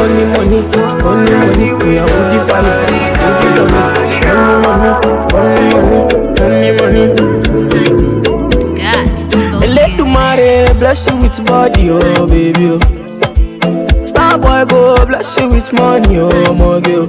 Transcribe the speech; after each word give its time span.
Only 0.00 0.24
money, 0.24 0.60
only 1.04 1.34
money, 1.34 1.72
we 1.84 1.98
are 1.98 2.08
only 2.08 2.38
family. 2.48 3.09
With 11.38 11.46
body, 11.46 11.90
oh 11.90 12.26
baby. 12.26 12.78
Oh. 13.62 14.04
Star 14.06 14.38
boy 14.38 14.64
go 14.68 15.06
bless 15.06 15.38
you 15.38 15.48
with 15.48 15.72
money, 15.72 16.18
oh 16.18 16.28
my 16.54 16.80
girl. 16.80 17.06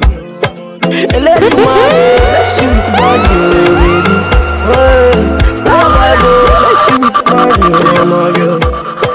Let 0.87 1.39
the 1.41 1.49
money 1.57 2.17
bless 2.29 2.61
you 2.61 2.67
with 2.69 2.89
body, 2.97 3.37
oh 3.41 3.73
baby. 3.81 4.15
Oh, 4.69 5.55
Star 5.55 5.85
boy 5.89 6.13
go 6.21 6.31
bless 6.61 6.83
you 6.89 6.97
with 7.01 7.19
money, 7.25 7.69
oh 7.73 8.05
my 8.11 8.29
girl. 8.37 8.59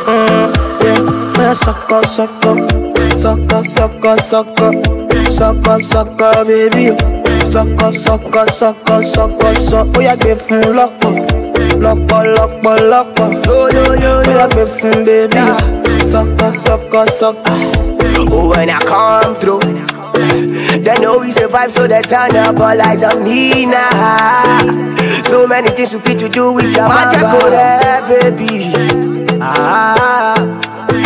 Uh, 0.08 0.46
yeah, 0.82 1.00
man, 1.38 1.54
suck 1.54 1.90
up, 1.92 2.04
suck 2.06 2.30
up, 2.46 2.58
suck 3.12 3.52
up, 3.52 3.66
suck 3.66 4.04
up, 4.04 4.20
suck 5.82 6.20
up, 6.20 6.46
baby. 6.46 6.96
Suck 7.46 7.82
up, 7.82 7.94
suck 7.94 8.36
up, 8.36 8.50
suck. 8.50 9.96
Oh 9.96 10.00
yeah, 10.00 10.16
give 10.16 10.40
him 10.48 10.74
lock 10.74 11.04
up 11.04 11.35
lọ́pọ̀ 11.84 12.20
lọ́pọ̀ 12.36 12.74
lọ́pọ̀ 12.90 13.26
gbé 14.52 14.64
fún 14.76 14.96
bébí 15.06 15.42
sọ́kọ̀ 16.12 16.48
sọ́kọ̀ 16.64 17.04
sọ́kọ̀. 17.20 17.56
Oh, 18.32 18.48
when 18.50 18.70
I 18.70 18.78
come 18.80 19.34
through, 19.34 19.60
they 20.84 20.94
know 21.02 21.18
we 21.18 21.30
survive, 21.30 21.70
so 21.70 21.86
they 21.86 22.02
turn 22.02 22.34
up 22.36 22.58
all 22.58 22.80
eyes 22.88 23.02
on 23.02 23.22
me 23.24 23.66
now. 23.66 24.58
So 25.28 25.46
many 25.46 25.68
things 25.70 25.92
we 25.94 26.00
fit 26.00 26.18
to 26.20 26.28
do 26.28 26.52
with 26.52 26.74
your 26.74 26.88
magic, 26.88 27.20
go 27.20 27.50
there, 27.50 28.02
baby. 28.08 28.72
Ah, 29.40 30.34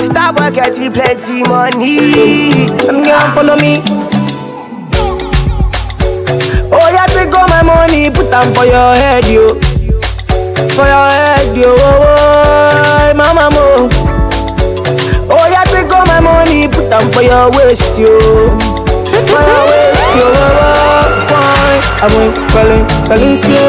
stop 0.08 0.36
getting 0.54 0.92
plenty 0.92 1.42
money. 1.42 1.98
Them 2.86 3.02
girl 3.04 3.30
follow 3.34 3.56
me. 3.56 3.82
Oh 6.72 6.88
yeah, 6.94 7.06
take 7.14 7.34
all 7.34 7.48
my 7.48 7.62
money, 7.62 8.10
put 8.10 8.30
them 8.30 8.54
for 8.54 8.64
your 8.64 8.94
head, 9.02 9.24
yo. 9.26 9.58
For 10.76 10.86
your 10.86 11.08
head, 11.10 11.56
yo. 11.56 11.74
Oh, 11.76 12.04
oh, 12.06 13.14
mama 13.14 13.50
mo. 13.52 13.88
Oh 15.28 15.44
yeah, 15.50 15.64
take 15.68 15.90
all 15.92 16.06
my 16.06 16.20
money, 16.20 16.68
put 16.68 16.88
them 16.88 17.10
for 17.12 17.22
your 17.22 17.50
waist, 17.52 17.82
yo. 17.98 18.18
For 19.28 19.40
your 19.42 19.62
waist, 19.68 20.08
yo. 20.16 20.26
Oh, 20.30 20.40
oh, 20.40 21.04
why? 21.30 21.74
I'm 22.00 22.08
going 22.14 22.32
calling, 22.48 22.84
calling 23.06 23.36
you. 23.44 23.66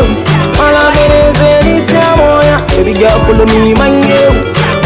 All 0.61 0.75
I'm 0.77 0.93
in 1.01 1.11
is 1.11 1.37
this 1.65 1.89
oh 1.89 2.41
yeah. 2.45 2.61
Baby 2.77 2.93
girl, 2.93 3.17
follow 3.25 3.45
me, 3.49 3.73
my 3.73 3.89
yo. 3.91 4.31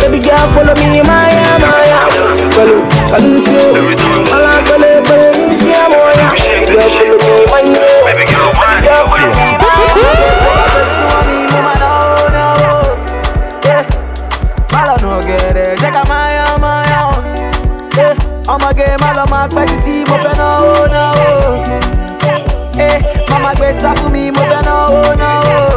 Baby 0.01 0.19
girl, 0.23 0.47
follow 0.55 0.73
me, 0.81 1.03
my 1.03 1.29
yeah. 1.29 2.07
Calling, 2.55 2.81
calling 3.11 3.43
you. 3.43 3.91
All 4.33 4.45
I'm 4.45 4.63
calling, 4.65 5.03
calling 5.03 5.35
oh 5.35 6.09
yeah. 6.15 6.31
Baby 6.63 6.73
girl, 6.73 6.89
follow 6.89 7.17
me, 7.21 7.45
my 7.51 7.61
yo. 7.61 7.85
Baby 8.07 8.25
girl, 8.31 9.03
follow 9.05 9.29
me, 9.35 9.54
I'm 18.47 18.61
a 18.61 18.73
game, 18.73 18.99
get 19.01 19.25
my 19.29 19.47
a 19.47 19.47
party 19.47 19.75
team, 19.83 20.05
mo 20.09 20.15
fẹ́ 20.23 20.33
náà 20.39 20.49
ó 20.69 20.87
náà 20.93 21.05
ó. 21.27 21.31
Ẹ 22.87 22.91
mama 23.29 23.51
gbé 23.57 23.67
sá 23.81 23.89
fún 23.97 24.09
mi, 24.13 24.31
mo 24.35 24.43
fẹ́ 24.51 24.61
náà 24.67 24.75
ó 24.99 25.15
náà 25.21 25.33
ó. 25.57 25.75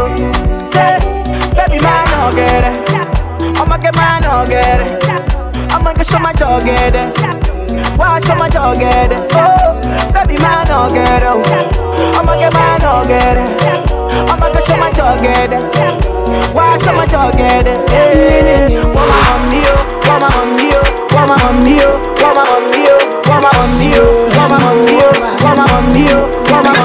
get 6.65 6.95
it. 6.95 7.09
Why 7.99 8.21
show 8.21 8.35
my 8.37 8.49
dog, 8.49 8.79
get 8.79 9.13
it? 9.13 9.33
Oh, 9.35 9.75
baby, 10.15 10.37
man, 10.43 10.67
kẹ́ 10.67 10.85
sọ́mà 10.91 10.91
jọ 10.99 11.07
ọ̀gẹ̀dẹ̀. 11.07 11.07
Wá 11.07 11.07
sọ́mà 11.07 11.07
jọ 11.07 11.09
get 11.23 11.23
man, 11.23 11.25
máa 11.25 11.25
nà 11.25 11.27
ọ̀gẹ̀dẹ̀ 11.31 11.33
o. 11.33 11.43
Ọmọ 12.19 12.33
kẹ́ 12.41 12.51
máa 12.57 12.75
nà 12.83 12.89
show 14.67 14.77
my 14.83 14.91
dog 14.99 15.19
get 15.25 15.53
it. 15.57 15.65
Why 16.57 16.71
show 16.83 16.95
my 16.99 17.07
dog 17.15 17.33
get 17.41 17.67
it? 17.73 17.79
máa 19.11 19.21
mama 19.29 19.41
mí 19.51 19.61
o, 19.75 19.77
wọ́n 20.07 20.21
mama 20.23 20.29
hàn 20.37 20.49
mí 20.57 20.69
o 20.81 20.88
wọ́n 21.15 21.27
máa 21.31 21.39
hàn 21.43 21.55
mí 21.65 21.75
o 21.89 21.91
wọ́n 22.23 22.33
máa 22.37 22.47
hàn 22.51 22.63
mí 22.73 22.83
o 22.93 22.97
wọ́n 23.29 23.41
máa 23.45 23.55
hàn 23.57 23.69
mí 23.79 23.89
o 24.03 24.07
wọ́n 24.37 24.49
máa 24.53 24.61
hàn 24.65 24.77
mí 24.85 24.95
o 25.05 26.21
wọ́n 26.49 26.63
máa 26.65 26.79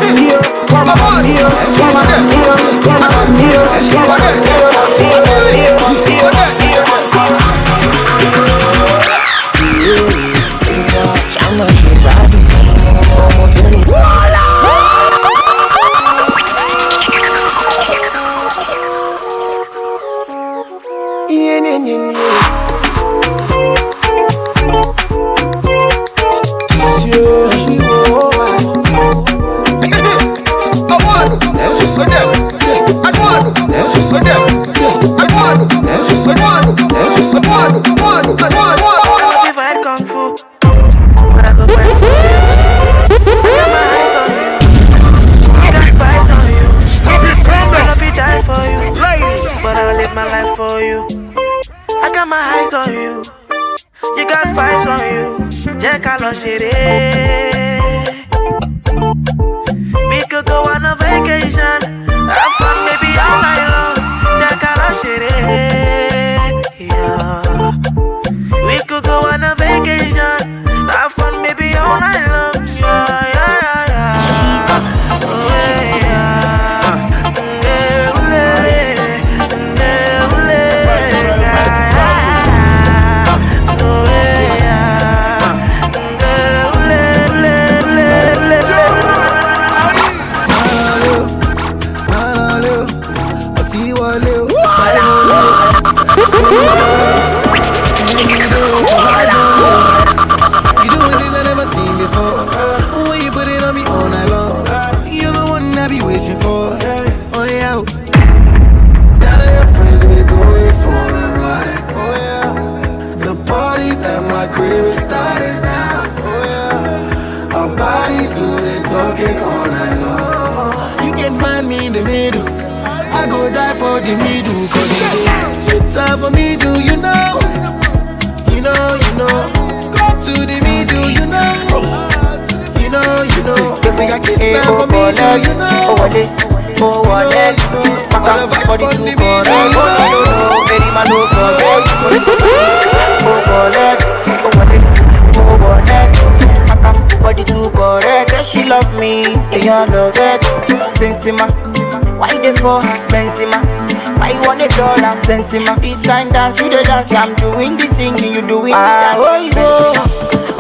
dollar? 155.53 155.65
Sensima, 155.65 155.81
this 155.81 156.01
kind 156.01 156.31
dance, 156.31 156.59
you 156.61 156.69
the 156.69 156.83
dance, 156.83 157.13
I'm 157.13 157.35
doing 157.35 157.77
the 157.77 157.87
singing, 157.87 158.33
you 158.33 158.41
doing 158.41 158.73
the 158.73 158.77
dance. 158.77 159.17
Ah, 159.17 159.17
oh, 159.17 159.37
you 159.37 159.53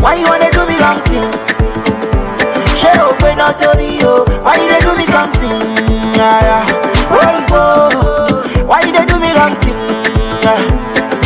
why 0.01 0.15
you 0.15 0.25
wanna 0.27 0.51
do 0.51 0.65
me 0.67 0.77
long 0.79 1.01
thing? 1.05 1.31
She 2.75 2.87
open 2.99 3.39
up 3.39 3.53
sorry, 3.55 3.99
oh, 4.03 4.25
yo, 4.27 4.41
why 4.43 4.55
you 4.55 4.69
they 4.69 4.79
do 4.81 4.95
me 4.97 5.05
something? 5.05 5.49
Yeah, 6.15 6.41
yeah. 6.43 6.65
Oh, 7.09 7.21
you 7.31 8.65
why 8.65 8.81
you 8.81 8.91
they 8.91 9.05
do 9.05 9.19
me 9.19 9.33
long 9.33 9.55
thing? 9.61 9.77
Yeah. 10.43 10.59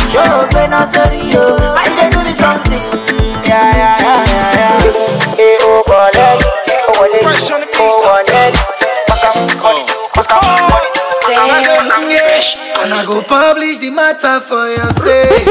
She 0.08 0.18
open 0.18 0.72
up 0.72 0.88
sorry, 0.88 1.18
yo, 1.30 1.56
why 1.56 1.84
you 1.90 1.96
they 1.96 2.07
go 13.08 13.22
publish 13.22 13.78
the 13.78 13.88
matter 13.88 14.38
for 14.38 14.68
your 14.68 14.92
sake. 15.00 15.48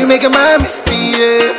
You 0.00 0.06
make 0.06 0.24
a 0.24 0.30
man 0.30 0.62
misbehave. 0.62 1.52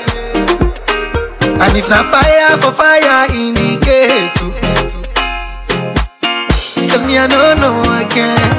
And 1.62 1.78
if 1.78 1.88
not 1.88 2.10
fire 2.10 2.58
for 2.58 2.74
fire, 2.74 3.30
indicate. 3.30 4.34
Cause 6.90 7.04
me, 7.06 7.20
I 7.22 7.28
don't 7.30 7.62
know 7.62 7.78
again. 8.02 8.58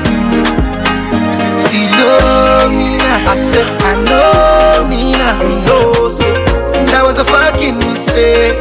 Philomena, 1.66 3.12
I 3.26 3.34
said, 3.34 3.66
I 3.82 3.92
know 4.06 4.86
me 4.86 5.10
now. 5.18 5.42
No, 5.66 6.08
so 6.08 6.30
that 6.90 7.02
was 7.02 7.18
a 7.18 7.24
fucking 7.24 7.78
mistake. 7.78 8.54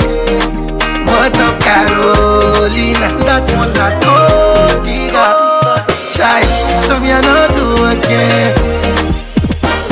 What 1.06 1.38
of 1.46 1.54
Carolina? 1.62 3.08
That 3.22 3.46
one 3.54 3.70
I 3.78 3.94
told 4.02 4.88
you. 4.88 5.47
Child, 6.18 6.50
so 6.82 6.98
me 7.00 7.14
I 7.14 7.22
not 7.22 7.54
do 7.54 7.78
again. 7.94 8.58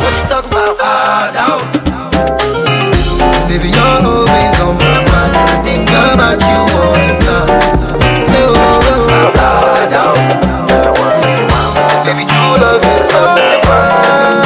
What 0.02 0.10
you 0.18 0.26
talk 0.26 0.46
about? 0.50 0.74
Ah, 0.82 1.30
down. 1.30 1.62
Baby, 3.46 3.70
you're 3.70 4.02
always 4.02 4.58
on 4.58 4.74
my 4.74 5.06
mind. 5.06 5.38
I 5.38 5.62
think 5.62 5.86
about 5.86 6.42
you 6.42 6.66
all 6.66 6.98
the 6.98 7.14
time. 7.22 7.46
Hey, 8.26 8.42
what 8.50 8.58
you 8.58 8.82
talk 8.90 9.06
about? 9.06 9.38
Ah, 9.38 9.86
down. 9.94 10.18
Baby, 12.02 12.26
true 12.26 12.58
love 12.58 12.82
is 12.82 13.06
fine. 13.14 13.46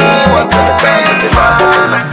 Me 0.04 0.20
want 0.36 0.52
to 0.52 0.60
fine. 1.32 2.04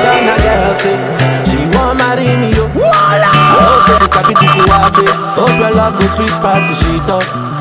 Ghana 0.00 0.34
girl 0.40 0.72
say 0.80 0.96
she 1.44 1.60
want 1.76 2.00
marry 2.00 2.24
me 2.40 2.56
yo. 2.56 2.72
Oh, 2.72 3.84
say 3.84 4.00
she 4.00 4.08
sabi 4.08 4.32
do 4.32 4.48
kuwache. 4.48 5.04
Hope 5.36 5.60
your 5.60 5.76
love 5.76 6.00
go 6.00 6.06
sweet 6.16 6.32
pass 6.40 6.64
the 6.64 6.74
shit 6.80 7.10
up. 7.12 7.51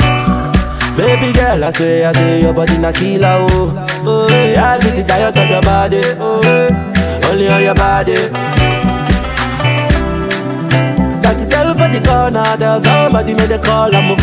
Baby 0.98 1.32
girl, 1.34 1.64
I 1.64 1.72
swear, 1.72 2.10
I 2.10 2.12
say 2.12 2.42
your 2.42 2.54
body 2.54 2.78
na 2.78 2.92
killer 2.92 3.38
oh. 3.50 3.88
Oh, 4.06 4.28
yeah, 4.30 4.74
I 4.74 4.80
get 4.80 5.00
it 5.00 5.08
tired 5.08 5.38
of 5.38 5.50
your 5.50 5.62
body. 5.62 6.02
Oh, 6.20 6.42
only 7.32 7.48
on 7.48 7.64
your 7.64 7.76
body. 7.76 8.16
That 11.24 11.40
girl 11.50 11.74
for 11.80 11.88
the 11.88 12.02
corner, 12.06 12.58
there's 12.58 12.84
somebody 12.84 13.34
made 13.34 13.52
a 13.52 13.60
call. 13.60 13.96
I'm 13.96 14.18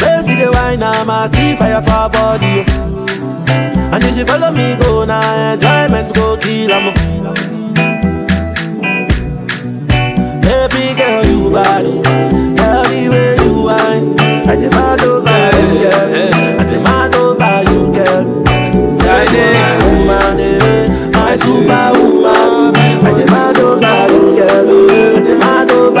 Where 0.00 0.22
see 0.22 0.34
the 0.34 0.50
wine, 0.52 0.82
I'm 0.82 1.10
a 1.10 1.28
see 1.28 1.56
fire 1.56 1.82
for 1.82 2.08
body. 2.08 2.64
Oh. 2.68 3.92
And 3.92 4.02
if 4.04 4.14
she 4.16 4.24
follow 4.24 4.50
me 4.50 4.76
go 4.76 5.04
now, 5.04 5.52
enjoyment 5.52 6.14
go 6.14 6.36
kill 6.38 6.72
'em. 6.72 6.94
Baby 10.40 10.94
girl, 10.96 11.24
you 11.26 11.52
oh. 11.54 12.61
I 14.52 14.56
girl. 14.56 14.74
I 14.74 15.48
girl. 19.24 20.68
My 21.12 21.36
superwoman. 21.36 22.76
I 22.76 23.12
girl. 23.16 23.80
I. 23.82 23.96
I 25.34 25.64
don't. 25.64 25.92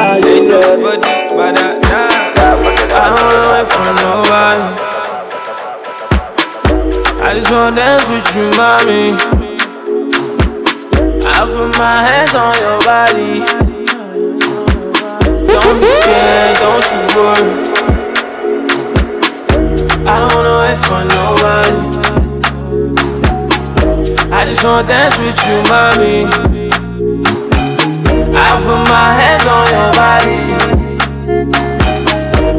I 7.24 7.34
just 7.34 7.50
wanna 7.50 7.76
dance 7.76 8.06
with 8.10 8.36
you, 8.36 8.50
mommy. 8.58 9.12
I 11.24 11.46
put 11.46 11.70
my 11.78 12.02
hands 12.02 12.34
on 12.34 12.54
your 12.60 12.78
body. 12.84 13.32
Don't 15.48 15.80
be 15.80 15.86
scared, 15.86 16.56
don't 16.58 16.86
you 16.92 17.00
worry. 17.16 17.61
Wait 20.72 20.84
for 20.86 21.04
nobody. 21.04 21.76
I 24.32 24.44
just 24.46 24.64
wanna 24.64 24.88
dance 24.88 25.18
with 25.18 25.38
you, 25.46 25.56
mommy. 25.68 26.24
I 28.34 28.48
put 28.64 28.80
my 28.88 29.08
hands 29.20 29.46
on 29.56 29.66
your 29.76 29.90
body. 30.00 30.40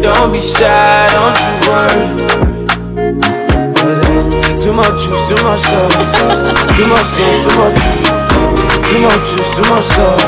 Don't 0.01 0.29
be 0.31 0.41
shy, 0.41 1.09
don't 1.15 1.37
you 1.43 1.53
worry. 1.67 2.05
Too 4.61 4.73
much 4.73 4.95
juice, 5.03 5.23
too 5.27 5.39
much 5.43 5.61
sauce. 5.61 5.95
Too 6.75 6.87
much 6.87 7.07
sauce, 7.15 7.39
too 7.43 7.53
much 7.59 7.75
juice. 7.83 8.11
Too 8.89 8.99
much 9.01 9.23
juice, 9.31 9.51
too 9.55 9.65
much 9.73 9.85
sauce. 9.85 10.23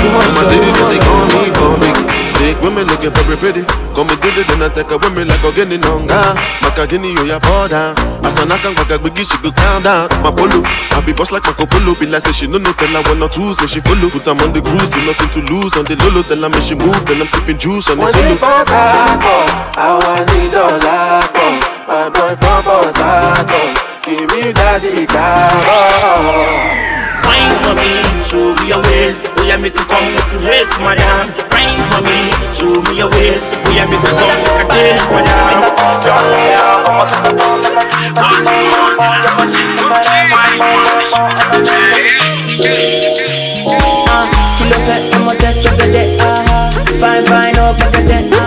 Too 0.00 0.10
much 0.10 0.30
My 0.34 0.42
Big 2.80 2.88
women 2.88 2.96
looking 2.96 3.12
very 3.12 3.36
pretty. 3.36 3.62
Call 3.92 4.04
me 4.04 4.16
did 4.24 4.38
it, 4.38 4.48
then 4.48 4.62
I 4.62 4.68
take 4.72 4.90
a 4.90 4.96
women 4.96 5.28
like 5.28 5.44
a 5.44 5.52
guinea 5.52 5.76
nonga. 5.76 6.32
Maka 6.62 6.86
guinea, 6.86 7.12
you 7.12 7.26
ya 7.26 7.38
fall 7.40 7.68
down. 7.68 7.94
Asana 8.24 8.56
kan 8.62 8.74
kwaka 8.74 8.96
biggie, 8.98 9.24
she 9.24 9.36
go 9.42 9.52
calm 9.52 9.82
down. 9.82 10.08
My 10.22 10.30
polo, 10.32 10.62
I 10.64 11.02
be 11.04 11.12
boss 11.12 11.30
like 11.30 11.44
Marco 11.44 11.66
Polo. 11.66 11.94
Be 12.00 12.06
like 12.06 12.22
say 12.22 12.32
she 12.32 12.46
no 12.46 12.56
no 12.56 12.72
tell 12.72 12.88
her 12.88 13.02
one 13.04 13.22
or 13.22 13.28
twos, 13.28 13.60
make 13.60 13.68
she 13.68 13.80
follow. 13.80 14.08
Put 14.08 14.24
them 14.24 14.40
on 14.40 14.52
the 14.52 14.62
cruise, 14.62 14.88
do 14.88 15.04
nothing 15.04 15.28
to 15.28 15.40
lose. 15.52 15.76
On 15.76 15.84
the 15.84 15.96
lolo, 16.00 16.22
tell 16.22 16.40
her 16.40 16.48
make 16.48 16.62
she 16.62 16.74
move. 16.74 16.96
Then 17.04 17.20
I'm 17.20 17.28
sipping 17.28 17.58
juice 17.58 17.90
on 17.90 17.98
the 17.98 18.06
solo. 18.08 18.38
I 18.40 20.00
want 20.00 20.24
need 20.32 20.56
all 20.56 20.80
I 20.80 21.28
My 21.84 22.08
boy 22.08 22.32
from 22.40 22.64
Port 22.64 22.96
Harcourt, 22.96 23.76
give 24.08 24.24
me 24.24 24.52
daddy 24.56 25.04
car. 25.04 25.52
Wine 27.28 27.56
for 27.60 27.74
me, 27.76 28.00
show 28.24 28.56
me 28.56 28.72
your 28.72 28.80
waist. 28.88 29.28
Oh 29.36 29.44
yeah, 29.44 29.60
make 29.60 29.74
you 29.76 29.84
come, 29.84 30.16
make 30.16 30.32
you 30.32 30.40
race, 30.48 30.72
madam. 30.80 31.49
Wine 31.90 32.04
for 32.04 32.10
me, 32.10 32.30
show 32.54 32.82
me 32.82 32.98
your 32.98 33.10
waist. 33.10 33.50
We 33.66 33.74
yeah, 33.74 33.86
make 33.86 34.00
you 34.02 34.14
come, 34.14 34.38
make 34.42 34.62
you 34.62 34.68
taste, 34.70 35.10
madam. 35.10 35.26
Yeah, 35.26 36.14
yeah, 36.38 36.84
come 36.84 37.00
on 37.00 37.06
to 37.10 37.18
the 37.22 37.32
dance. 37.34 37.66
What 38.14 38.30
want, 38.30 38.46
you 38.46 39.86
want, 39.90 40.06
wine 40.30 40.60
Ah, 44.08 44.26
kilo 44.56 44.76
fait, 44.86 45.14
I'm 45.14 45.28
a 45.28 45.34
touch 45.34 45.66
of 45.66 45.74
the 45.78 45.86
day. 45.90 46.16
Ah, 46.20 46.70
fine, 47.00 47.24
fine, 47.24 47.56
oh, 47.58 47.74
back 47.74 47.94
at 47.98 48.06
that. 48.06 48.24
Ah, 48.34 48.46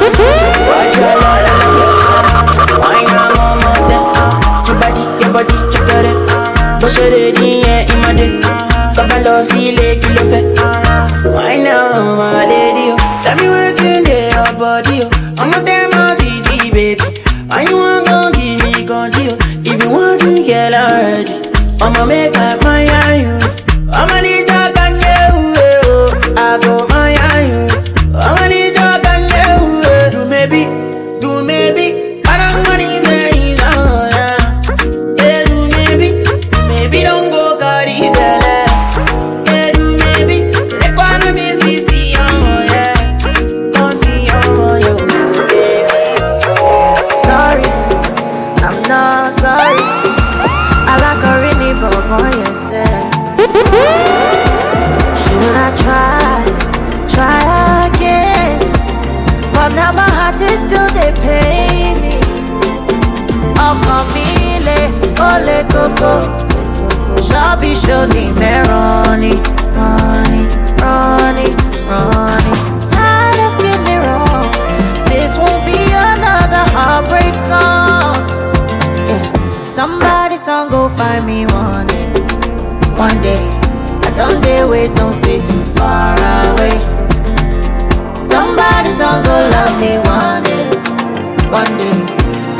watch 0.70 0.96
your 0.96 1.16
love, 1.20 1.48
and 1.50 1.60
I 1.64 2.80
Wine, 2.80 3.08
I'm 3.12 3.38
on 3.40 3.58
my 3.60 3.76
day. 3.90 4.04
Ah, 4.16 4.64
your 4.68 4.78
body, 4.80 5.04
your 5.24 5.32
body, 5.34 5.58
check 5.72 5.90
it. 6.06 6.16
Ah, 6.30 6.80
push 6.82 6.98
it 7.00 7.14
in, 7.14 7.36
yeah, 7.44 7.92
in 7.92 8.00
my 8.02 8.14
day. 8.14 8.40
Ah, 8.44 8.73
kabalo, 8.96 9.44
see, 9.44 9.72
le, 9.76 9.96
kilo 10.00 10.22
fait. 10.30 10.46
Ah, 10.60 11.08
wine, 11.26 11.68
I'm 11.68 12.18
my 12.18 12.46
lady. 12.46 12.92
oh. 12.92 12.98
Tell 13.24 13.36
me 13.38 13.50
what's 13.50 13.82
in 13.82 14.04
there, 14.04 14.32
your 14.32 14.54
body. 14.60 15.02
oh. 15.04 15.10
I'm 15.40 15.54
a 15.54 15.64
damn 15.66 15.92
easy, 16.22 16.72
baby. 16.72 17.02
Why 17.48 17.64
you 17.70 17.78
want 17.78 18.06
to 18.08 18.32
give 18.38 18.62
me 18.64 18.86
control? 18.86 19.38
If 19.66 19.84
you 19.84 19.90
want 19.90 20.22
to 20.22 20.44
get 20.44 20.74
already, 20.74 21.34
I'ma 21.82 22.06
make 22.06 22.36
up 22.38 22.64
my 22.64 22.84
you. 23.18 23.38
I'ma 23.92 24.22
need 24.22 24.53
ni 67.62 68.32
mẹ́rán 68.40 69.20
ni, 69.22 69.32
rán 69.78 70.32
ni, 70.32 70.42
running, 70.82 71.56
running. 71.90 72.62
Tired 72.92 73.40
of 73.48 73.54
getting 73.62 73.88
it 73.94 74.02
wrong. 74.06 74.50
This 75.06 75.38
won't 75.38 75.64
be 75.66 75.78
another 76.14 76.64
heartbreak 76.76 77.36
song. 77.36 78.18
Yeah. 79.08 79.26
Somebody 79.62 80.36
song 80.38 80.70
go 80.70 80.90
find 80.90 81.26
me 81.26 81.46
one 81.46 81.88
day, 81.88 82.08
one 82.98 83.22
day. 83.22 83.44
I 84.08 84.10
don't 84.18 84.42
dare 84.42 84.68
wait, 84.68 84.96
don't 84.96 85.14
stay 85.14 85.40
too 85.46 85.64
far 85.78 86.16
away. 86.18 86.76
Somebody 88.18 88.90
song 89.00 89.24
go 89.24 89.36
love 89.56 89.76
me 89.80 89.94
one 90.00 90.44
day, 90.44 90.66
one 91.60 91.74
day. 91.78 91.98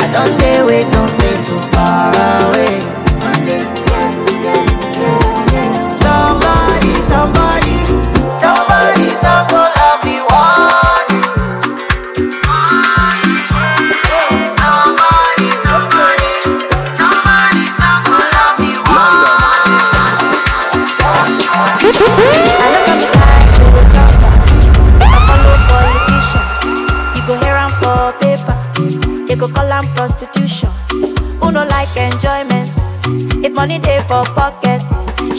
I 0.04 0.08
don't 0.14 0.38
dare 0.40 0.66
wait, 0.66 0.86
don't 0.92 1.10
stay 1.10 1.36
too 1.42 1.60
far 1.74 2.14
away. 2.14 2.83
Money 33.64 33.80
dey 33.80 34.00
for 34.10 34.26
pocket, 34.36 34.84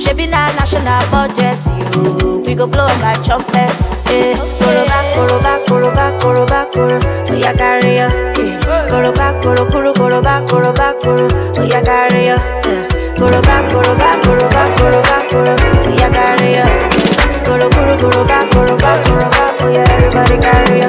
shebi 0.01 0.25
na 0.31 0.49
national 0.57 1.05
budget. 1.13 1.61
You, 1.93 2.41
we 2.47 2.55
go 2.55 2.67
blow 2.67 2.87
like 3.05 3.23
trumpet. 3.23 3.69
Eh, 4.09 4.33
koroba, 4.61 4.99
koroba, 5.15 5.53
koroba, 5.69 6.07
koroba, 6.21 6.61
koro. 6.73 6.99
Oya 7.31 7.53
carry 7.53 7.97
ya. 8.01 8.09
Eh, 8.41 8.57
koroba, 8.89 9.27
koro, 9.43 9.67
koro, 9.71 9.93
koroba, 9.93 10.41
koroba, 10.49 10.95
koro. 11.03 11.29
Oya 11.61 11.83
carry 11.85 12.27
ya. 12.33 12.37
Eh, 12.65 12.89
koroba, 13.19 13.57
koroba, 13.69 14.09
koroba, 14.25 14.63
koroba, 14.79 15.17
koro. 15.29 15.55
Oya 15.89 16.09
carry 16.17 16.55
ya. 16.57 16.65
Koro, 17.45 17.69
koro, 17.77 17.95
koroba, 18.01 18.39
koroba, 18.53 18.93
koroba. 19.05 19.45
Oya 19.65 19.83
everybody 19.93 20.37
carry 20.41 20.81
ya. 20.81 20.89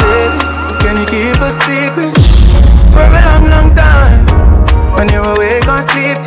Baby, 0.00 0.38
can 0.80 0.96
you 0.96 1.06
keep 1.06 1.36
a 1.44 1.52
secret 1.52 2.16
for 2.94 3.04
long, 3.12 3.44
long 3.50 3.73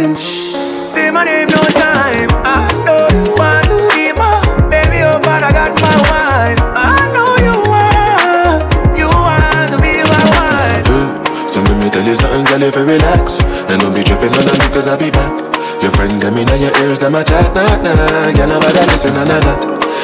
say 0.05 1.09
my 1.09 1.25
name 1.25 1.49
no 1.49 1.57
time. 1.73 2.29
I 2.45 2.69
don't 2.85 3.33
want 3.33 3.65
to 3.65 3.77
be 3.97 4.13
my 4.13 4.37
baby, 4.69 5.01
oh, 5.01 5.17
but 5.17 5.41
I 5.41 5.49
got 5.49 5.73
my 5.81 5.97
wife. 6.05 6.61
I 6.77 7.09
know 7.17 7.33
you 7.41 7.55
want, 7.65 8.61
you 8.93 9.09
want 9.09 9.73
to 9.73 9.77
be 9.81 9.97
my 10.05 10.23
wife. 10.37 10.85
Uh, 10.85 11.09
so 11.49 11.65
let 11.65 11.81
me 11.81 11.89
tell 11.89 12.05
you 12.05 12.13
something, 12.13 12.45
girl, 12.45 12.61
if 12.61 12.77
you 12.77 12.85
relax. 12.85 13.41
And 13.73 13.81
don't 13.81 13.95
be 13.97 14.05
tripping 14.05 14.29
on 14.37 14.45
me 14.45 14.69
cause 14.69 14.85
I'll 14.87 15.01
be 15.01 15.09
back. 15.09 15.33
Your 15.81 15.89
friend 15.89 16.13
got 16.21 16.33
me 16.33 16.45
in 16.45 16.61
your 16.61 16.73
ears, 16.85 17.01
them 17.01 17.17
a 17.17 17.25
chat, 17.25 17.49
nah, 17.57 17.65
nah. 17.81 18.29
Girl, 18.37 18.53
nobody 18.53 18.85
listen, 18.93 19.17
nah, 19.17 19.25
nah, 19.25 19.41
nah. 19.41 19.57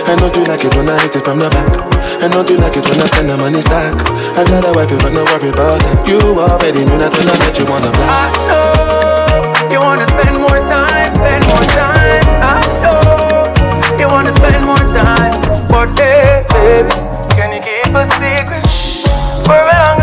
And 0.09 0.17
don't 0.17 0.33
you 0.33 0.43
like 0.50 0.65
it 0.65 0.73
when 0.73 0.89
I 0.89 0.97
hit 1.05 1.15
it 1.15 1.21
from 1.21 1.38
the 1.38 1.53
back? 1.53 1.69
And 2.17 2.33
don't 2.33 2.50
you 2.50 2.57
like 2.57 2.73
it 2.73 2.85
when 2.89 2.97
I 2.97 3.05
spend 3.05 3.29
the 3.29 3.38
money 3.38 3.62
stack? 3.62 3.93
I 4.33 4.41
got 4.41 4.65
a 4.65 4.73
wife, 4.73 4.89
but 4.89 5.13
no 5.13 5.21
worry 5.29 5.53
about 5.53 5.77
that. 5.85 6.01
You 6.09 6.17
already 6.33 6.81
knew 6.81 6.97
that 6.97 7.13
when 7.13 7.29
I 7.29 7.35
met 7.38 7.62
you 7.62 7.65
on 7.69 7.81
the 7.85 7.93
I 7.93 7.93
block 7.93 8.33
know 8.50 8.73
you 9.72 9.79
wanna 9.79 10.08
spend 10.08 10.38
more 10.38 10.60
time, 10.67 11.15
spend 11.15 11.43
more 11.48 11.67
time. 11.77 12.24
I 12.41 12.60
know. 12.84 14.00
You 14.00 14.08
wanna 14.08 14.34
spend 14.36 14.65
more 14.65 14.86
time, 14.91 15.34
but 15.67 15.88
hey, 16.00 16.43
baby, 16.50 16.89
can 17.36 17.51
you 17.53 17.62
keep 17.62 17.93
a 17.96 18.05
secret? 18.20 18.65
For 19.46 19.55
a 19.55 19.75
long, 19.82 20.02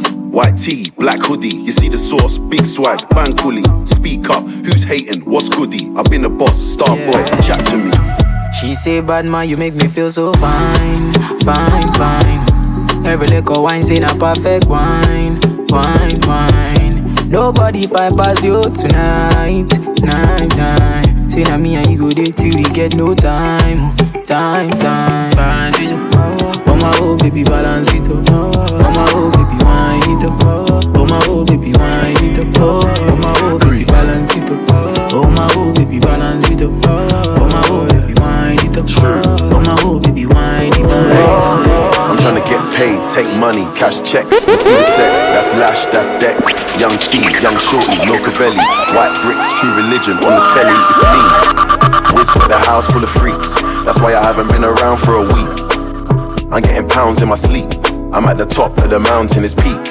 White 0.31 0.55
tee, 0.57 0.89
black 0.97 1.19
hoodie, 1.19 1.55
you 1.55 1.71
see 1.73 1.89
the 1.89 1.97
sauce, 1.97 2.37
big 2.37 2.65
swag, 2.65 2.99
bang 3.09 3.33
coolie. 3.35 3.65
Speak 3.87 4.29
up, 4.29 4.43
who's 4.43 4.83
hating, 4.83 5.21
what's 5.21 5.49
goodie? 5.49 5.91
I've 5.97 6.05
been 6.05 6.23
a 6.23 6.29
boss, 6.29 6.57
star 6.57 6.95
boy, 6.95 7.23
chat 7.43 7.59
to 7.67 7.77
me. 7.77 7.91
She 8.59 8.73
say, 8.73 9.01
bad 9.01 9.25
man, 9.25 9.49
you 9.49 9.57
make 9.57 9.73
me 9.75 9.87
feel 9.89 10.09
so 10.09 10.31
fine, 10.33 11.13
fine, 11.43 11.91
fine. 11.93 13.05
Every 13.05 13.27
little 13.27 13.63
wine 13.63 13.83
say 13.83 13.97
a 13.97 14.07
perfect 14.15 14.65
wine, 14.67 15.37
wine, 15.67 16.19
wine. 16.25 17.13
Nobody 17.29 17.85
find 17.87 18.17
past 18.17 18.43
you 18.43 18.63
tonight, 18.63 19.67
night, 20.01 20.55
night. 20.55 21.29
Say 21.31 21.43
na 21.43 21.57
me 21.57 21.75
and 21.75 21.91
you 21.91 21.97
go 21.97 22.09
there 22.09 22.25
till 22.31 22.55
we 22.55 22.63
get 22.73 22.95
no 22.95 23.13
time, 23.15 23.95
time, 24.23 24.69
time. 24.71 25.31
Balance 25.31 25.79
it 25.79 25.91
up, 25.91 26.67
oh 26.67 26.77
my 26.81 26.91
oh 26.99 27.17
baby, 27.17 27.43
balance 27.43 27.93
it 27.93 28.07
up, 28.07 28.23
oh 28.29 28.91
my 28.95 29.05
oh 29.11 29.29
baby, 29.31 29.43
wine 29.43 29.60
it 30.11 30.23
up, 30.23 30.43
oh 30.43 31.05
my 31.07 31.19
oh 31.27 31.45
baby, 31.45 31.73
wine 31.73 32.15
oh, 32.17 32.21
oh, 32.21 32.27
it 32.27 32.37
up, 32.37 32.47
oh 32.59 33.15
my 33.17 33.33
oh 33.37 33.59
baby, 33.59 33.85
balance 33.85 34.35
it 34.35 34.49
up, 34.49 34.59
oh 35.13 35.29
my 35.31 35.47
oh 35.55 35.73
baby, 35.73 35.99
balance 35.99 36.49
it 36.49 36.61
up, 36.61 36.71
oh 36.85 37.47
my 37.51 37.61
oh 37.67 37.87
baby, 37.87 38.13
wine 38.19 38.59
it 38.59 38.77
up, 38.77 38.85
oh 38.91 39.59
my 39.63 39.75
oh 39.81 39.99
baby, 39.99 40.25
wine 40.25 40.73
it 40.73 40.85
up. 40.85 42.11
I'm 42.11 42.17
trying 42.19 42.35
to 42.41 42.45
get 42.47 42.61
paid, 42.75 42.99
take 43.09 43.29
money, 43.39 43.63
cash 43.79 43.97
checks. 44.03 44.31
You 44.45 44.57
see 44.57 44.75
the 44.75 44.83
set, 44.83 45.11
that's 45.33 45.51
Lash, 45.55 45.85
that's 45.91 46.11
Dex. 46.21 46.39
Young 46.79 46.91
C, 46.91 47.19
Young 47.41 47.57
Shorty, 47.57 47.97
Milcavelli. 48.05 48.59
White 48.93 49.15
bricks, 49.23 49.49
true 49.59 49.73
religion, 49.75 50.17
on 50.19 50.31
the 50.35 50.43
telly, 50.53 50.75
it's 50.91 51.03
me. 51.07 51.23
Got 52.35 52.49
the 52.49 52.59
house 52.59 52.85
full 52.87 53.03
of 53.03 53.09
freaks, 53.09 53.59
that's 53.83 53.99
why 53.99 54.13
I 54.15 54.21
haven't 54.21 54.47
been 54.49 54.63
around 54.63 54.99
for 54.99 55.15
a 55.15 55.21
week. 55.23 56.51
I'm 56.51 56.61
getting 56.61 56.87
pounds 56.87 57.21
in 57.21 57.29
my 57.29 57.35
sleep, 57.35 57.69
I'm 58.13 58.25
at 58.25 58.37
the 58.37 58.45
top 58.45 58.77
of 58.77 58.89
the 58.89 58.99
mountain, 58.99 59.43
it's 59.43 59.53
peak. 59.53 59.90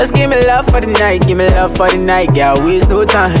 Just 0.00 0.14
give 0.14 0.30
me 0.30 0.40
love 0.46 0.64
for 0.64 0.80
the 0.80 0.86
night, 0.86 1.26
give 1.26 1.36
me 1.36 1.46
love 1.46 1.76
for 1.76 1.90
the 1.90 1.98
night, 1.98 2.32
girl. 2.32 2.56
Waste 2.64 2.88
no 2.88 3.04
time. 3.04 3.36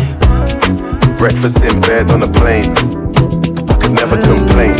Breakfast 1.16 1.56
in 1.62 1.80
bed 1.80 2.10
on 2.10 2.22
a 2.22 2.28
plane. 2.28 2.76
I 3.64 3.80
could 3.80 3.96
never 3.96 4.20
complain. 4.20 4.76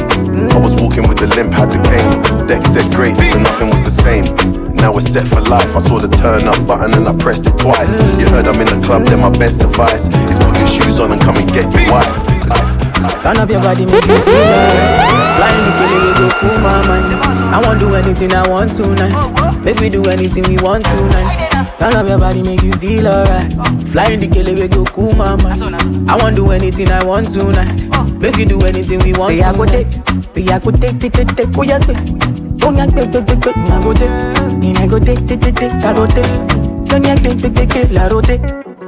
I 0.52 0.60
was 0.60 0.76
walking 0.76 1.08
with 1.08 1.16
the 1.16 1.32
limp, 1.32 1.54
had 1.54 1.72
the 1.72 1.80
cane. 1.80 2.46
Deck 2.46 2.66
said 2.66 2.84
great, 2.92 3.16
so 3.16 3.40
nothing 3.40 3.70
was 3.70 3.80
the 3.80 3.96
same. 3.96 4.28
Now 4.76 4.92
we're 4.92 5.00
set 5.00 5.26
for 5.28 5.40
life. 5.40 5.74
I 5.74 5.78
saw 5.78 5.98
the 5.98 6.14
turn 6.14 6.46
up 6.46 6.60
button 6.66 6.92
and 6.92 7.08
I 7.08 7.16
pressed 7.16 7.46
it 7.46 7.56
twice. 7.56 7.96
You 8.20 8.28
heard 8.28 8.46
I'm 8.46 8.60
in 8.60 8.68
the 8.68 8.84
club, 8.84 9.04
then 9.04 9.20
my 9.20 9.32
best 9.38 9.62
advice 9.62 10.04
is 10.28 10.36
put 10.36 10.58
your 10.58 10.66
shoes 10.68 11.00
on 11.00 11.12
and 11.12 11.20
come 11.22 11.38
and 11.38 11.48
get 11.48 11.64
your 11.72 11.92
wife. 11.96 12.12
Turn 13.24 13.38
up 13.40 13.48
your 13.48 13.62
body, 13.62 13.86
make 13.86 14.04
you 14.04 14.20
feel 14.20 15.29
the 15.48 15.72
killer, 15.78 16.00
we 16.04 16.12
go 16.18 16.28
cool 16.40 16.58
my 16.60 16.86
mind. 16.86 17.06
I 17.54 17.60
won't 17.64 17.80
do 17.80 17.94
anything 17.94 18.32
I 18.32 18.46
want 18.48 18.74
tonight. 18.74 19.64
Make 19.64 19.78
we 19.80 19.88
do 19.88 20.04
anything 20.08 20.44
we 20.44 20.56
want 20.62 20.84
tonight. 20.84 21.50
Turn 21.78 21.94
up 21.94 22.06
your 22.08 22.18
body, 22.18 22.42
make 22.42 22.62
you 22.62 22.72
feel 22.72 23.08
alright. 23.08 23.52
Flying 23.88 24.20
the 24.20 24.28
killer, 24.28 24.52
we 24.54 24.68
go 24.68 24.84
cool 24.86 25.12
my 25.14 25.36
mind. 25.42 25.62
I 26.10 26.16
won't 26.16 26.36
do 26.36 26.50
anything 26.50 26.90
I 26.90 27.04
want 27.04 27.32
tonight. 27.32 27.84
Make 28.20 28.36
we 28.36 28.44
do 28.44 28.60
anything 28.62 29.00
we 29.00 29.12
want. 29.14 29.32
Say 29.34 29.42
I 29.42 29.52
go 29.52 29.64
take, 29.64 29.90
say 29.90 30.46
I 30.52 30.58
go 30.58 30.70
take, 30.70 30.98
take, 31.00 31.12
take, 31.12 31.34
take, 31.36 31.56
oh 31.56 31.62
yeah, 31.62 31.78
take. 31.78 31.96
Oh 32.62 32.70
yeah, 32.72 32.86
take, 32.86 33.10
take, 33.10 33.26
take, 33.26 33.40
take, 33.40 33.56
I 33.56 33.82
go 33.82 33.92
take. 33.94 34.10
And 34.10 34.78
I 34.78 34.86
go 34.86 34.98
take, 34.98 35.26
take, 35.26 35.40
take, 35.40 35.56
take, 35.56 35.72
I 35.72 35.92
go 35.94 36.06
take. 36.06 36.28
Don't 36.88 37.04
yeah, 37.04 37.14
take, 37.16 37.38
take, 37.40 37.54
take, 37.54 37.68
take, 37.70 37.90
la 37.92 38.08
rote. 38.08 38.36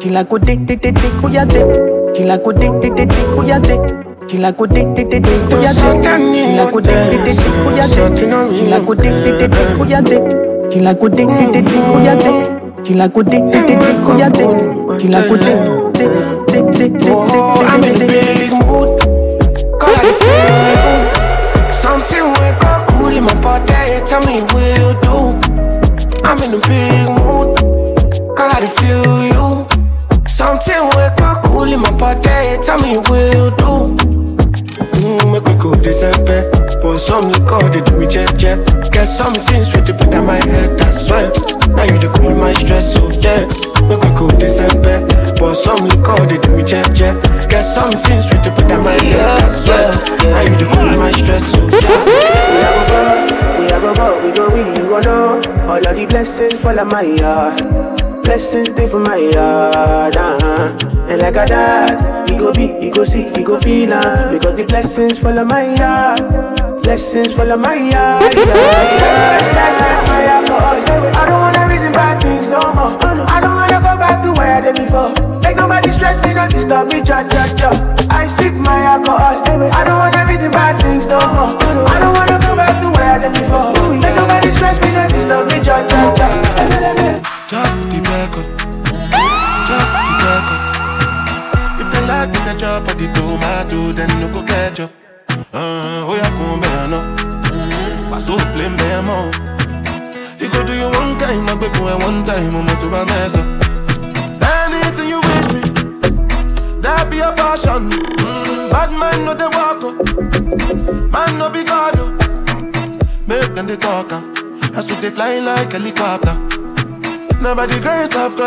She 0.03 0.11
like 0.11 0.29
go 0.29 0.39
take, 0.39 0.67
take, 0.67 0.83
take, 0.83 0.95
take, 0.95 1.25
oh 1.25 1.29
yeah, 1.29 1.45
take. 1.47 2.27
Like 2.27 2.43
go 2.45 2.53
take, 2.53 2.81
take, 2.83 2.95
take, 2.95 3.09
take, 3.09 3.29
oh 3.39 3.43
yeah, 3.47 3.59
take. 3.59 4.12
Like 4.31 4.57
go 4.57 4.67
dick 4.67 4.87
dick 4.95 5.09
dick 5.11 5.23
dick, 5.23 5.53
oh 5.53 5.61
yeah 5.63 5.73
dick. 5.73 6.05
Like 6.57 6.73
go 6.73 6.81
dick 6.81 7.11
dick 7.11 7.25
dick 7.25 7.37
dick, 7.37 7.47
oh 7.47 7.75
yeah 7.77 7.87
dick. 7.87 8.69
Like 8.71 8.87
go 8.87 8.95
dick 8.95 9.13
dick 9.13 9.39
dick 9.39 9.51
dick, 9.51 9.79
oh 9.79 9.85
yeah 9.89 10.01
dick. 10.01 10.23
Like 10.83 10.99
go 10.99 11.09
dick 11.09 11.29
dick 11.29 11.53
dick 11.53 11.65
dick, 11.65 11.83
oh 11.87 12.01
yeah 12.03 12.17
dick. 12.17 12.35
Like 12.97 13.13
go 13.13 13.23
dick 13.23 13.43
dick 13.53 13.67
dick 13.67 13.79
dick, 13.79 13.97
oh 14.03 14.17
yeah 14.19 14.31
dick. 14.31 14.49
Like 15.11 15.29
go 15.29 15.37
dick 15.37 15.59
dick 15.95 16.11
dick 16.49 16.65
dick 16.73 16.73
dick 16.73 16.93
dick 16.99 17.13
Oh, 17.13 17.67
I'm 17.69 17.85
in 17.85 17.99
big 17.99 18.51
mood. 18.53 18.99
Cause 19.79 19.99
I 19.99 20.11
feel 20.19 21.73
something 21.73 22.27
wake 22.41 22.65
up 22.65 22.89
cool 22.89 23.15
in 23.17 23.25
my 23.25 23.35
body. 23.41 24.01
Tell 24.07 24.21
me 24.27 24.41
what 24.51 24.67
you 24.75 24.89
do. 25.03 25.17
I'm 26.25 26.39
in 26.41 26.51
a 26.57 26.61
big 26.67 27.09
mood. 27.21 27.57
Cause 28.37 28.53
I 28.55 28.67
feel 28.67 29.25
you. 29.29 29.47
Something 30.27 30.83
wake 30.97 31.21
up 31.21 31.45
cool 31.45 31.71
in 31.73 31.81
my 31.81 31.91
body. 31.99 32.59
Tell 32.65 32.79
me 32.81 32.97
what 32.99 33.35
you 33.35 33.51
do. 33.59 34.12
Make 35.33 35.49
we 35.49 35.55
go 35.55 35.73
December. 35.75 36.51
But 36.83 36.99
some 36.99 37.25
liquor, 37.33 37.69
they 37.71 37.81
do 37.81 37.97
me 37.97 38.07
jet 38.07 38.37
jet. 38.37 38.59
Get 38.93 39.07
some 39.07 39.33
things 39.33 39.73
with 39.73 39.87
the 39.87 39.95
put 39.95 40.13
on 40.15 40.27
my 40.27 40.37
head, 40.37 40.79
that's 40.79 41.09
why. 41.09 41.33
Now 41.73 41.85
you 41.85 41.99
the 41.99 42.13
cool 42.15 42.35
my 42.37 42.53
stress, 42.53 42.93
so 42.93 43.09
yeah. 43.25 43.49
Make 43.89 44.03
we 44.05 44.11
go 44.13 44.29
December. 44.37 45.01
But 45.41 45.55
some 45.55 45.81
liquor, 45.89 46.27
they 46.27 46.37
do 46.39 46.57
me 46.57 46.65
jet 46.65 46.93
jet. 46.93 47.17
Get 47.49 47.63
some 47.63 47.93
things 48.05 48.29
with 48.29 48.45
the 48.45 48.51
put 48.51 48.71
on 48.73 48.85
my 48.85 48.93
head, 48.93 49.41
that's 49.41 49.67
why. 49.67 49.89
Now 50.29 50.43
you 50.43 50.57
the 50.57 50.67
cool 50.75 50.99
my 50.99 51.11
stress, 51.13 51.45
so 51.49 51.65
yeah. 51.65 52.05
We 53.59 53.71
have 53.71 53.85
a 53.85 53.95
go 53.95 53.95
go, 53.95 54.27
we 54.27 54.33
go 54.37 54.51
we, 54.53 54.61
you 54.77 54.89
go 54.89 55.01
know. 55.01 55.41
All 55.71 55.79
of 55.79 55.97
the 55.97 56.07
blessings 56.07 56.57
fall 56.61 56.79
on 56.79 56.89
my 56.89 57.03
yard. 57.03 58.02
Blessings 58.25 58.69
stay 58.71 58.89
for 58.89 59.01
my 59.01 59.17
yard, 59.17 60.17
uh-huh. 60.17 60.77
And 61.09 61.21
like 61.21 61.37
a 61.37 61.47
dad, 61.47 62.31
he 62.31 62.37
go 62.37 62.53
be, 62.53 62.69
he 62.81 62.91
go 62.91 63.05
see, 63.05 63.25
he 63.37 63.43
go 63.43 63.61
feel 63.61 63.93
uh, 63.93 64.33
Because 64.33 64.57
the 64.57 64.65
blessings 64.65 65.19
fall 65.19 65.39
on 65.39 65.49
my 65.49 65.75
yard. 65.75 66.83
Blessings 66.83 67.33
fall 67.33 67.51
on 67.53 67.61
my 67.61 67.75
yard, 67.75 68.35
yeah, 68.35 69.53
yeah. 69.53 70.03
I 70.69 70.72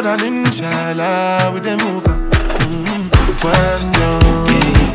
God 0.06 0.22
and 0.22 0.46
inshallah 0.46 1.52
we 1.52 1.60
dey 1.62 1.76
move. 1.78 2.04
Mm-hmm. 2.04 3.10
Question, 3.42 4.20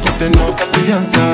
but 0.04 0.14
they 0.20 0.30
no 0.30 0.52
got 0.52 0.72
the 0.72 0.82
answer. 0.92 1.29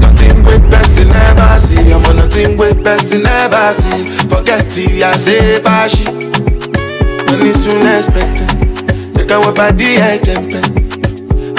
Nothing 0.00 0.38
wey 0.46 0.60
person 0.70 1.08
never 1.08 1.52
see, 1.58 1.92
ọmọ 1.96 2.12
nothing 2.16 2.52
wey 2.58 2.74
person 2.84 3.22
never 3.22 3.66
see. 3.74 4.00
Forget 4.30 4.78
it, 4.78 5.02
I 5.02 5.16
say 5.16 5.60
fashi. 5.64 6.04
Money 7.26 7.52
soon 7.62 7.82
expected. 7.96 8.50
Jẹ́ 9.16 9.24
káwọ́ 9.28 9.52
bá 9.58 9.66
dí 9.78 9.88
ẹ̀jẹ̀ 10.10 10.38
ń 10.40 10.42
pẹ́. 10.52 10.62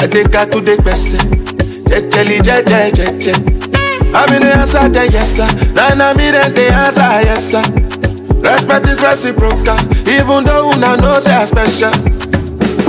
Adékakúdé 0.04 0.74
gbẹ̀sẹ̀. 0.84 1.22
Jẹ́jẹ́lì 1.90 2.38
jẹ́jẹ́ 3.24 3.36
jẹ́jẹ́. 3.36 4.14
Àmì 4.20 4.38
ní 4.44 4.50
answer 4.62 4.90
then 4.90 5.12
yes 5.12 5.30
sir. 5.38 5.48
Nana 5.76 6.14
mi 6.18 6.32
then 6.32 6.54
dey 6.54 6.70
answer 6.70 7.22
yes 7.28 7.44
sir. 7.52 7.64
Respect 8.42 8.88
is 8.88 9.00
reciprocal, 9.02 9.78
even 10.08 10.44
though 10.46 10.70
una 10.72 10.98
know 10.98 11.20
say 11.20 11.36
I 11.36 11.46
special. 11.46 11.94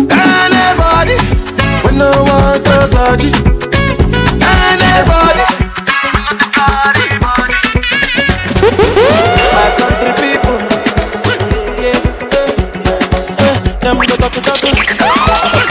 Anybody, 0.08 1.16
we 1.84 1.90
no 1.98 2.08
want 2.28 2.64
to 2.64 2.86
it. 3.28 3.36
Anybody, 4.40 5.44
the. 6.96 7.56
My 9.54 9.68
country 9.78 10.12
people. 10.22 10.58
Yes. 11.84 12.04
Them 13.82 13.98
go 14.16 14.28
to 14.28 15.61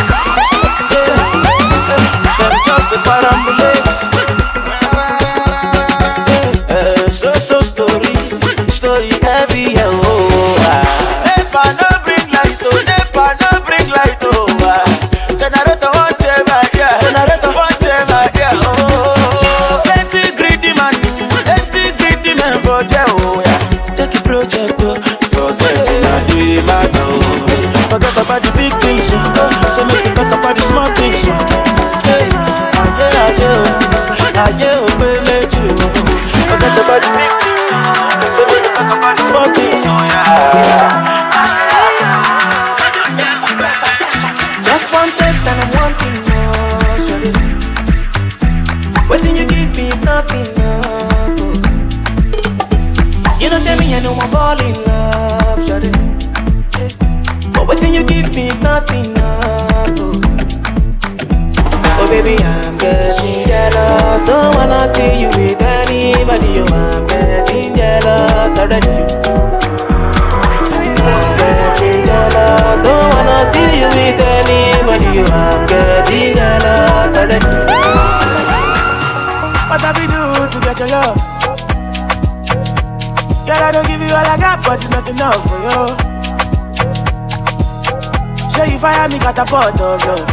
catapult 89.52 89.82
of 89.82 90.02
love. 90.08 90.28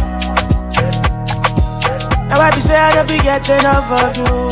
Now 2.29 2.39
I 2.39 2.51
be 2.55 2.61
say 2.61 2.75
I 2.75 2.93
don't 2.95 3.07
be 3.07 3.17
getting 3.19 3.59
enough 3.59 3.91
of 3.91 4.15
you. 4.15 4.49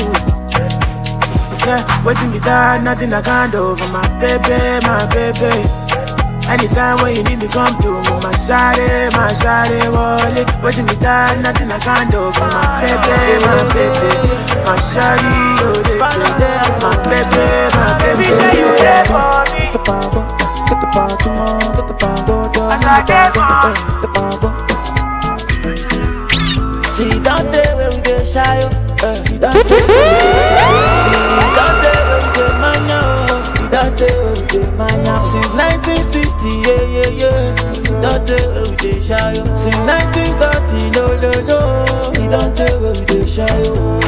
Yeah, 1.66 1.84
waiting 2.04 2.32
me 2.32 2.40
down, 2.40 2.84
nothing 2.84 3.14
I 3.14 3.22
can't 3.22 3.52
do 3.52 3.76
for 3.76 3.88
my 3.92 4.04
baby, 4.20 4.60
my 4.84 5.08
baby. 5.08 5.64
Anytime 6.48 6.98
when 7.04 7.16
you 7.16 7.24
need 7.24 7.40
me, 7.40 7.48
come 7.48 7.76
through. 7.82 8.00
Me, 8.08 8.14
my 8.24 8.32
shawty, 8.48 8.88
eh, 8.88 9.10
my 9.12 9.32
shawty, 9.40 9.84
eh, 9.84 9.90
wallet. 9.90 10.48
Waiting 10.64 10.86
me 10.86 10.96
down, 10.96 11.42
nothing 11.44 11.72
I 11.72 11.80
can't 11.80 12.10
do 12.12 12.32
for 12.32 12.48
my 12.48 12.80
baby, 12.84 13.44
my 13.44 13.64
baby. 13.76 14.12
My 14.64 14.76
shawty, 14.92 15.32
oh, 15.60 15.76
they 15.84 16.00
My 16.00 16.96
baby, 17.08 17.44
my 17.76 17.90
baby. 18.00 18.24
Say 18.24 18.60
you 18.60 18.70
there 18.80 19.06
for 19.12 19.44
me. 19.52 20.47
Get 20.68 20.82
the 20.82 20.84
the 20.84 20.88
power, 20.92 21.16
come 21.18 21.38
on, 21.38 21.60
get 21.76 21.88
the 21.88 21.94
girl. 21.96 22.72
As 22.72 22.84
I 22.84 23.00
get 23.08 23.32
for 23.32 23.40
Get 23.88 24.02
the 24.02 24.10
power. 24.12 24.52
See, 26.92 27.14
don't 27.24 27.48
tell 27.54 27.78
where 27.78 27.92
we 27.92 28.02
get 28.02 28.28
shy, 28.28 28.64
oh. 28.64 28.72
Eh, 29.00 29.16
See, 29.24 29.38
don't 29.38 29.54
where 29.54 29.64
we 29.64 29.72
get 29.72 29.88
oh. 30.60 31.00
See, 31.04 31.48
don't 33.72 33.96
tell 33.96 34.18
where 34.24 34.36
we 34.36 34.44
get 34.52 34.68
mania. 34.76 35.16
Since 35.24 35.52
1960, 35.56 36.52
yeah, 36.68 36.84
yeah, 36.92 37.12
yeah. 37.16 37.56
Don't 38.02 38.28
tell 38.28 38.48
where 38.52 38.68
we 38.68 38.76
get 38.76 39.00
shy, 39.04 39.40
oh. 39.40 39.56
Since 39.56 39.80
1930, 39.88 40.92
no, 40.92 41.16
no, 41.16 41.32
no. 41.48 41.60
Don't 42.28 42.52
tell 42.58 42.76
where 42.82 42.92
we 42.92 43.06
get 43.06 43.24
shy, 43.30 43.48
oh. 43.72 44.04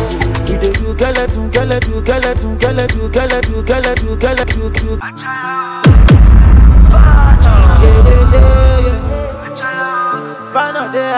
We 0.50 0.58
dey 0.58 0.74
do 0.74 0.91
skeleton, 0.91 1.48
skeleton, 1.54 2.04
skeleton, 2.04 2.60
skeleton, 2.60 3.13
skeleton, 3.13 3.63
skeleton, 3.63 4.19
skeleton, 4.19 4.74
skeleton. 4.76 5.00
Yeah, 5.22 5.59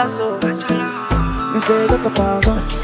So. 0.08 0.34
Me 0.34 1.60
say 1.60 1.86
the 1.86 2.10
power, 2.12 2.40
get 2.40 2.81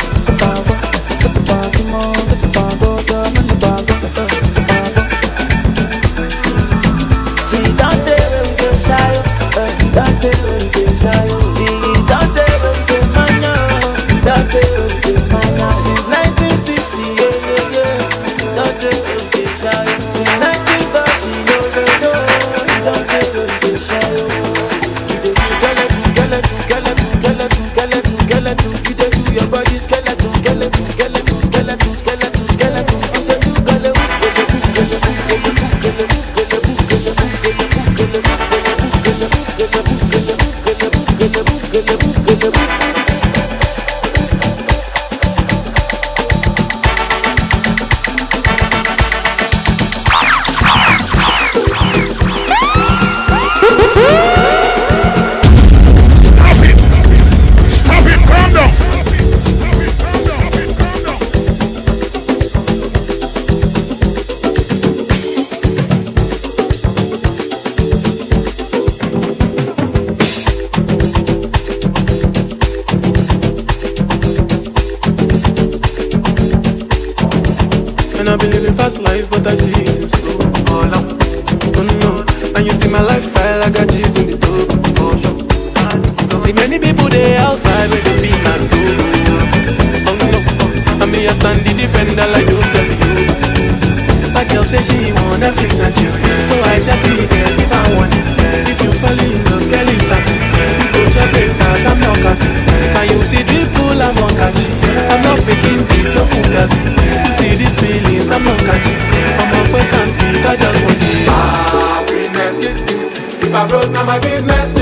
If 113.48 113.54
I 113.54 113.66
broke, 113.66 113.90
now 113.90 114.04
my 114.04 114.18
business. 114.18 114.76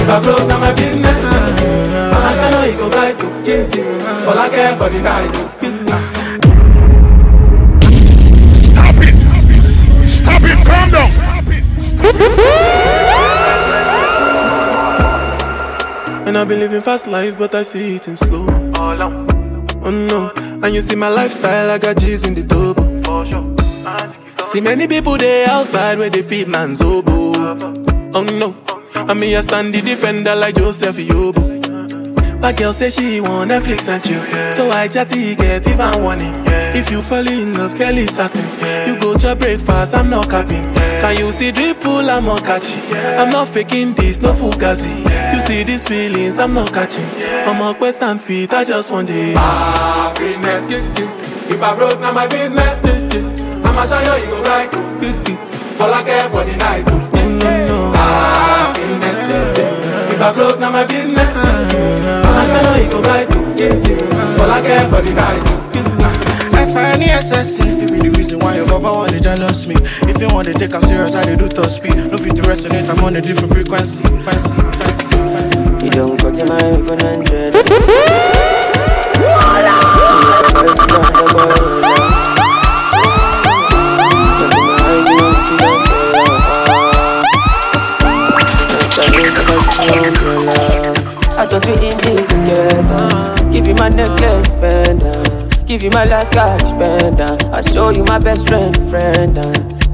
If 0.00 0.08
I 0.08 0.20
broke 0.22 0.48
down 0.48 0.60
my 0.60 0.72
business, 0.72 1.24
I 2.14 2.34
shall 2.38 2.50
know 2.50 2.64
you 2.64 2.78
go 2.78 2.88
right 2.88 3.18
to 3.18 3.26
All 4.26 4.38
I 4.38 4.48
care 4.48 4.74
for 4.78 4.88
the 4.88 5.00
night. 5.02 5.34
Stop 8.56 8.96
it. 9.04 9.14
Stop 10.08 10.42
it, 10.44 10.66
calm 10.66 10.90
down. 10.92 11.10
And 16.26 16.38
I've 16.38 16.48
been 16.48 16.60
living 16.60 16.80
fast 16.80 17.06
life, 17.06 17.36
but 17.36 17.54
I 17.54 17.64
see 17.64 17.96
it 17.96 18.08
in 18.08 18.16
slow. 18.16 18.46
Oh 19.86 19.90
no, 19.90 20.32
and 20.64 20.74
you 20.74 20.80
see 20.80 20.96
my 20.96 21.08
lifestyle, 21.08 21.70
I 21.70 21.76
got 21.76 21.98
G's 21.98 22.26
in 22.26 22.32
the 22.34 22.42
double. 22.42 22.84
See 24.42 24.62
many 24.62 24.86
people 24.88 25.18
there 25.18 25.46
outside 25.50 25.98
where 25.98 26.08
they 26.08 26.22
feed 26.22 26.48
man's 26.48 26.80
oboe. 26.80 27.34
Oh 28.14 28.24
no, 28.24 28.56
and 28.96 29.20
me 29.20 29.36
I 29.36 29.42
stand 29.42 29.74
the 29.74 29.82
defender 29.82 30.34
like 30.34 30.54
Joseph 30.54 30.96
Yobo. 30.96 31.53
My 32.44 32.52
girl 32.52 32.74
say 32.74 32.90
she 32.90 33.22
want 33.22 33.50
Netflix 33.50 33.88
and 33.88 34.04
chill, 34.04 34.52
so 34.52 34.70
I 34.70 34.86
chatty 34.86 35.34
get 35.34 35.66
even 35.66 36.02
warning. 36.02 36.34
If 36.76 36.90
you 36.90 37.00
fall 37.00 37.26
in 37.26 37.54
love, 37.54 37.74
Kelly 37.74 38.06
satin. 38.06 38.44
You 38.86 39.00
go 39.00 39.16
to 39.16 39.34
breakfast, 39.34 39.94
I'm 39.94 40.10
not 40.10 40.28
capping. 40.28 40.62
Can 40.74 41.16
you 41.16 41.32
see 41.32 41.52
drip 41.52 41.80
pull, 41.80 42.10
I'm 42.10 42.26
not 42.26 42.44
catching. 42.44 42.82
I'm 43.18 43.30
not 43.30 43.48
faking 43.48 43.94
this, 43.94 44.20
no 44.20 44.34
fugazi. 44.34 44.94
You 45.32 45.40
see 45.40 45.62
these 45.62 45.88
feelings, 45.88 46.38
I'm 46.38 46.52
not 46.52 46.70
catching. 46.70 47.06
I'm 47.24 47.62
a 47.62 47.74
quest 47.74 48.02
and 48.02 48.20
feet, 48.20 48.52
I 48.52 48.62
just 48.62 48.90
want 48.90 49.08
it. 49.08 49.38
Happiness. 49.38 50.68
If 51.50 51.62
I 51.62 51.74
broke, 51.74 51.98
now 51.98 52.12
my 52.12 52.26
business. 52.26 52.84
I'ma 53.64 53.86
show 53.86 54.18
you, 54.18 54.22
you 54.22 54.30
go 54.30 54.42
right. 54.42 54.74
All 55.80 55.94
I 55.94 56.02
care 56.02 56.28
for 56.28 56.44
the 56.44 56.54
night. 56.58 57.13
If 60.14 60.20
I 60.20 60.32
broke, 60.32 60.60
now 60.60 60.70
my 60.70 60.86
business. 60.86 61.34
I'ma 61.36 62.46
show 62.46 62.76
you, 62.76 62.84
you 62.84 62.90
go 62.90 63.00
right. 63.02 63.26
All 64.38 64.50
I 64.50 64.60
care 64.62 64.88
for 64.88 65.02
the 65.02 65.12
night. 65.12 65.64
I 66.54 66.72
find 66.72 67.02
the 67.02 67.06
excessive, 67.06 67.82
it 67.82 67.90
be 67.90 67.98
the 67.98 68.10
reason 68.16 68.38
why 68.38 68.54
your 68.56 68.66
baba 68.68 68.92
want 68.92 69.10
to 69.10 69.18
jealous 69.18 69.66
me. 69.66 69.74
If 70.08 70.20
you 70.20 70.28
want 70.28 70.46
to 70.46 70.54
take 70.54 70.72
I'm 70.72 70.82
serious, 70.82 71.16
I 71.16 71.24
dey 71.24 71.34
do 71.34 71.48
top 71.48 71.68
speed. 71.68 71.96
No 71.96 72.16
fit 72.16 72.36
to 72.36 72.42
resonate, 72.42 72.88
I'm 72.88 73.02
on 73.04 73.16
a 73.16 73.20
different 73.20 73.52
frequency. 73.52 74.04
frequency, 74.04 74.54
frequency. 74.54 75.84
You 75.86 75.90
don't 75.90 76.16
cut 76.16 76.38
in 76.38 76.46
my 76.48 76.74
even 89.82 90.14
hundred. 90.14 91.14
I 91.36 91.46
thought 91.46 91.66
we 91.66 91.72
in 91.74 91.98
this 91.98 92.28
together. 92.28 93.50
Give 93.50 93.66
you 93.66 93.74
my 93.74 93.88
necklace, 93.88 94.54
pendant. 94.54 95.66
Give 95.66 95.82
you 95.82 95.90
my 95.90 96.04
last 96.04 96.32
cash, 96.32 96.62
pendant. 96.78 97.44
I 97.46 97.60
show 97.60 97.90
you 97.90 98.04
my 98.04 98.18
best 98.18 98.46
friend, 98.46 98.74
friend. 98.90 99.38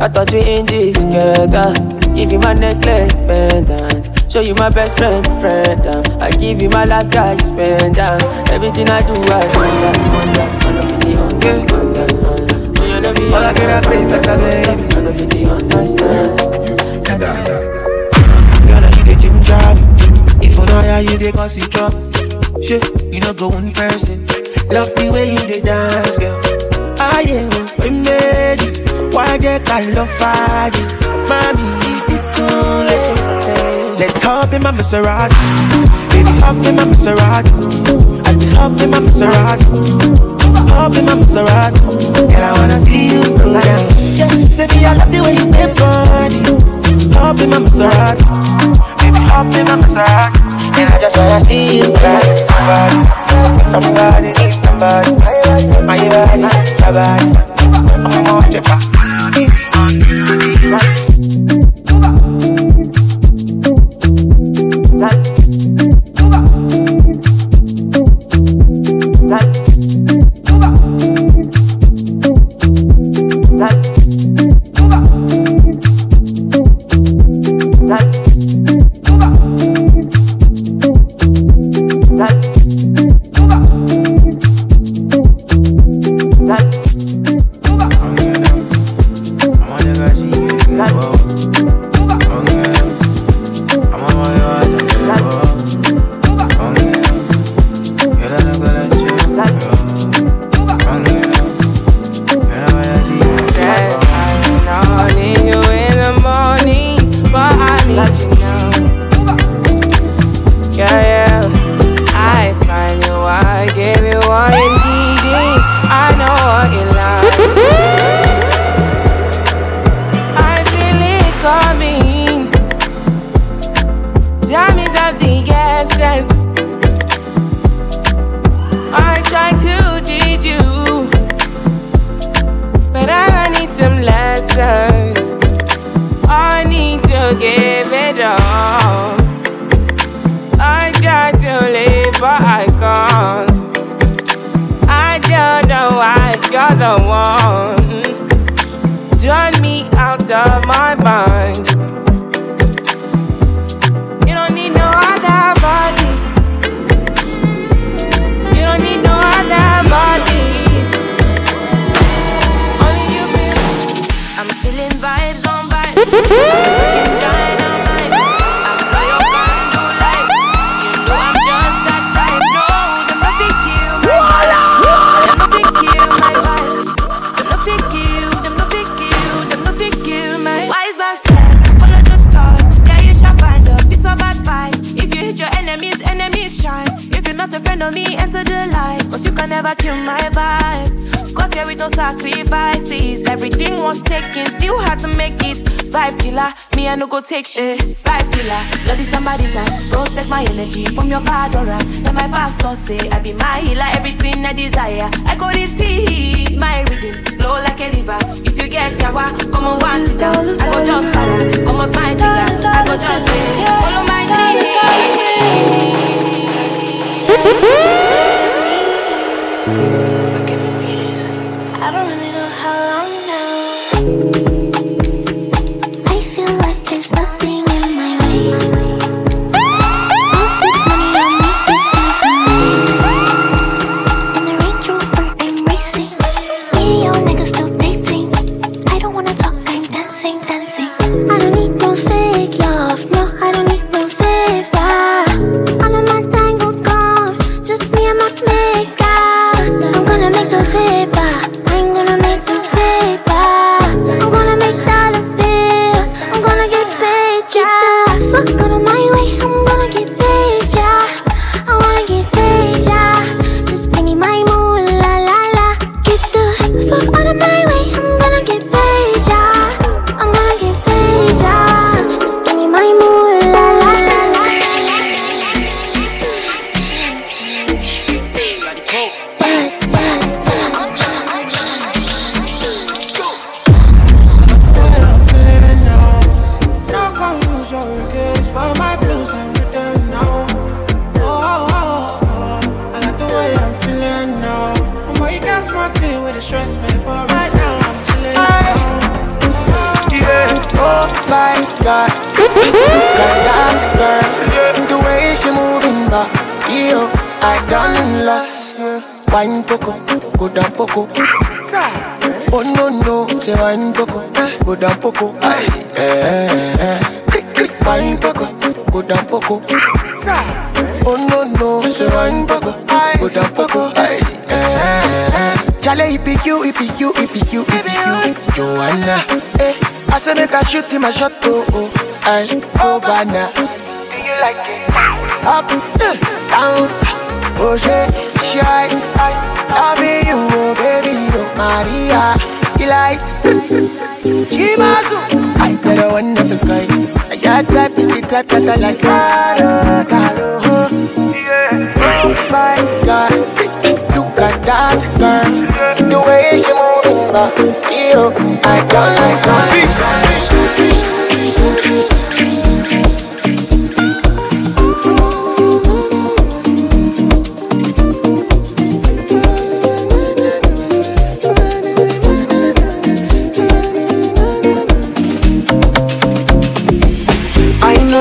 I 0.01 0.09
thought 0.09 0.33
we 0.33 0.41
in 0.41 0.67
this 0.67 0.97
together. 0.97 1.73
Give 2.15 2.33
you 2.33 2.39
my 2.39 2.53
necklace, 2.53 3.21
pendant. 3.21 4.11
Show 4.31 4.41
you 4.41 4.55
my 4.55 4.71
best 4.71 4.99
friend, 4.99 5.27
friend. 5.41 5.87
I 6.23 6.31
give 6.31 6.61
you 6.61 6.69
my 6.69 6.85
last 6.85 7.13
cash, 7.13 7.51
pendant. 7.51 8.23
Everything 8.51 8.89
I 8.89 9.01
do, 9.03 9.15
I 9.15 9.47
under, 9.59 9.93
under, 10.21 10.47
under 10.67 10.83
50, 10.95 11.15
under, 11.15 11.75
under, 11.75 12.07
under. 12.31 12.87
You 12.87 13.01
know 13.01 13.13
me, 13.15 13.27
all 13.33 13.45
I 13.45 13.53
get 13.55 13.85
a 13.85 13.89
break, 13.89 14.09
better, 14.09 14.37
baby. 14.37 14.95
Under 14.95 15.13
50, 15.13 15.45
understand. 15.47 16.39
Girl, 17.07 17.60
know 20.71 20.83
how 20.83 20.99
you 20.99 21.19
dey 21.19 21.33
cause 21.33 21.57
it 21.57 21.71
drop. 21.71 21.93
Shit, 22.63 22.85
you 23.13 23.21
know 23.21 23.33
go 23.35 23.49
one 23.49 23.73
person. 23.73 24.27
Love 24.71 24.95
the 24.95 25.11
way 25.13 25.33
you 25.33 25.39
dey 25.47 25.61
dance, 25.61 26.17
girl. 26.19 26.41
I 26.99 27.23
am 27.29 27.51
we 27.79 27.91
made 27.91 28.63
it. 28.63 29.15
Why 29.15 29.35
you 29.35 29.59
can 29.65 29.95
love 29.95 30.11
fire? 30.19 30.71
Mommy, 31.29 31.63
you 31.87 32.01
be 32.07 32.17
cool. 32.35 32.89
eh. 32.89 33.97
Let's 33.99 34.19
hop 34.21 34.53
in 34.53 34.63
my 34.63 34.71
Maserati. 34.73 35.35
Baby, 36.11 36.31
hop 36.41 36.65
in 36.67 36.77
my 36.77 36.85
Maserati. 36.85 38.27
I 38.27 38.33
said 38.33 38.53
hop 38.55 38.81
in 38.81 38.91
my 38.91 38.99
Maserati. 38.99 39.67
Hop 40.71 40.95
in 40.97 41.05
my 41.07 41.15
Maserati. 41.15 41.81
Girl, 42.31 42.45
I 42.45 42.53
wanna 42.59 42.79
see 42.79 43.07
you 43.15 43.23
down. 43.23 43.83
Yeah, 44.15 44.29
say 44.55 44.67
me, 44.69 44.85
I 44.85 44.95
love 44.95 45.11
the 45.11 45.21
way 45.23 45.35
you 45.35 45.47
make 45.51 45.75
body. 45.77 46.41
Hop 47.15 47.41
in 47.41 47.51
my 47.51 47.59
Maserati 47.59 48.25
Baby, 49.01 49.19
hop 49.27 49.47
in 49.55 49.65
my 49.67 49.77
Maserati 49.83 50.50
I 50.83 50.99
just 50.99 51.17
wanna 51.19 51.45
see 51.45 51.77
you 51.77 51.83
Somebody, 51.83 52.47
somebody 52.47 53.21
somebody 53.71 54.30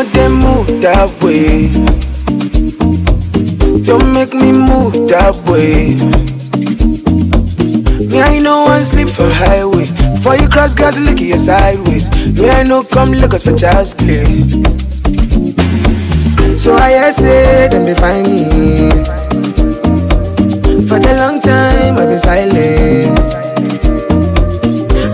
know 0.04 0.10
they 0.12 0.28
move 0.30 0.82
that 0.82 1.10
way. 1.24 1.68
Don't 3.84 4.14
make 4.14 4.34
me 4.34 4.52
move 4.52 4.94
that 5.10 5.36
way. 5.50 5.96
Me, 8.08 8.22
I 8.22 8.40
know 8.40 8.64
one 8.64 8.84
sleep 8.84 9.10
for 9.10 9.28
highway. 9.28 9.86
For 10.24 10.36
you 10.36 10.48
cross 10.48 10.74
gas, 10.74 10.98
look 10.98 11.20
you 11.20 11.38
sideways. 11.38 12.10
Me, 12.34 12.50
I 12.50 12.64
know 12.64 12.84
come 12.84 13.12
look 13.12 13.34
us 13.34 13.44
for 13.44 13.56
child's 13.58 13.94
play. 13.94 14.26
So 16.58 16.76
I 16.76 17.12
say, 17.12 17.68
them 17.70 17.86
they 17.86 17.96
find 17.96 18.28
me. 18.28 18.90
For 20.88 21.00
the 21.00 21.14
long 21.18 21.42
time, 21.42 21.98
I've 21.98 22.08
been 22.08 22.20
silent. 22.20 23.20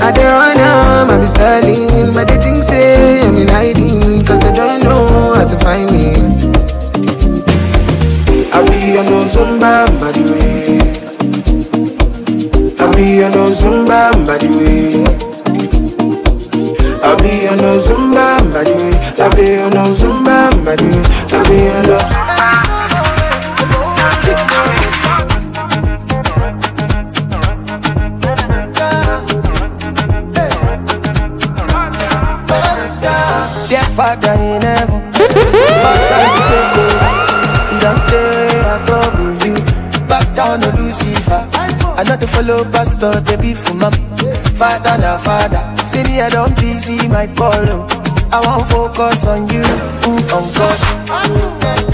I 0.02 0.12
dey 0.12 0.26
run 0.26 0.58
am, 1.06 1.12
I 1.12 1.20
be 1.22 1.28
styling. 1.28 2.14
But 2.14 2.28
they 2.28 2.38
think 2.38 2.64
say 2.64 3.22
I'm 3.22 3.36
in 3.36 3.48
hiding 3.48 4.26
Cause 4.26 4.40
they 4.40 4.52
don't 4.52 4.84
know 4.84 5.36
how 5.36 5.46
to 5.46 5.58
find 5.60 5.92
me. 5.92 6.16
I 8.52 8.62
be 8.70 8.98
on 8.98 9.06
no 9.06 9.26
Zumba 9.26 9.86
by 10.00 10.12
the 10.12 10.24
way. 10.32 10.80
I 12.80 12.92
be 12.96 13.24
on 13.24 13.32
no 13.32 13.50
Zumba 13.52 14.12
by 14.26 14.38
the 14.38 14.50
way. 14.50 15.04
I 17.04 17.16
be 17.22 17.48
on 17.48 17.58
no 17.58 17.78
Zumba 17.78 18.40
by 18.54 18.64
the 18.64 18.74
way. 18.76 18.94
I 19.24 19.30
be 19.36 19.58
on 19.62 19.72
no 19.74 19.90
Zumba 19.92 20.50
by 20.66 20.76
the 20.76 20.84
way. 20.84 21.04
I 21.38 21.44
be 21.50 21.70
on 21.70 21.84
no 21.88 21.98
Zumba 21.98 22.25
follow 42.36 42.64
pastor, 42.72 43.12
they 43.22 43.38
be 43.38 43.54
for 43.54 43.74
mom. 43.74 43.94
Father 44.60 44.98
na 45.00 45.18
father, 45.18 45.64
see 45.88 46.04
me 46.04 46.22
I 46.22 46.30
don't 46.30 46.56
busy 46.60 47.08
my 47.08 47.28
call. 47.36 47.54
oh. 47.70 47.88
I 48.32 48.40
want 48.46 48.70
focus 48.70 49.26
on 49.28 49.48
you, 49.48 49.64
mm, 49.64 50.34
on 50.36 50.54
God. 50.54 51.85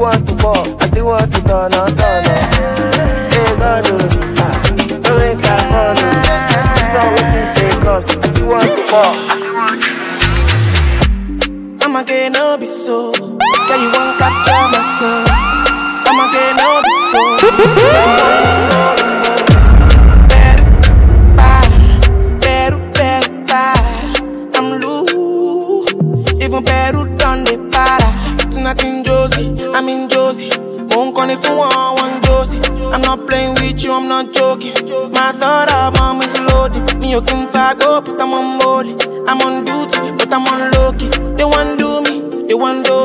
Want 0.00 0.26
to 0.26 0.34
ball, 0.36 0.82
I 0.82 0.86
still 0.86 1.06
want 1.06 1.32
to 1.34 1.40
turn 1.42 1.74
on, 1.74 1.94
turn 1.94 2.24
on. 2.24 2.40
Hey 3.30 3.52
God, 3.60 3.84
oh, 3.86 3.98
ah, 4.40 4.56
no 5.04 5.10
make 5.18 5.44
I 5.44 5.56
follow. 5.68 6.10
This 6.74 6.94
one 6.96 7.10
waiting 7.12 7.48
stay 7.52 7.74
cause 7.84 8.08
I 8.08 8.10
still 8.32 8.48
want 8.48 8.70
to 8.76 8.82
ball. 8.90 9.14
I'ma 11.82 12.02
get 12.04 12.32
no 12.32 12.56
be 12.58 12.66
so. 12.66 13.12
Yeah, 13.68 13.76
you 13.76 13.90
won't 13.92 14.18
capture 14.18 14.66
my 14.72 14.80
soul. 14.98 15.39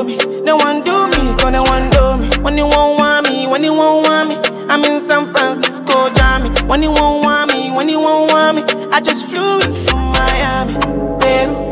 They 0.05 0.13
want 0.13 0.21
do 0.21 0.27
me, 0.37 0.37
they 0.45 0.53
want 0.53 0.85
do 0.85 1.17
me, 1.17 1.33
cause 1.35 1.51
they 1.51 1.59
want 1.59 1.91
do 1.91 2.17
me. 2.17 2.29
When 2.43 2.57
you 2.57 2.67
won't 2.67 2.99
want 2.99 3.27
me, 3.27 3.47
when 3.47 3.63
you 3.63 3.73
won't 3.73 4.05
want 4.07 4.29
me, 4.29 4.35
I'm 4.69 4.83
in 4.83 5.01
San 5.01 5.33
Francisco, 5.33 6.13
Jammy. 6.13 6.49
When 6.67 6.83
you 6.83 6.91
won't 6.91 7.23
want 7.23 7.51
me, 7.51 7.71
when 7.71 7.89
you 7.89 7.99
won't 7.99 8.31
want 8.31 8.57
me, 8.57 8.63
I 8.91 9.01
just 9.01 9.25
flew 9.25 9.61
in 9.61 9.73
from 9.87 10.11
Miami. 10.13 10.73
Peru, 11.19 11.71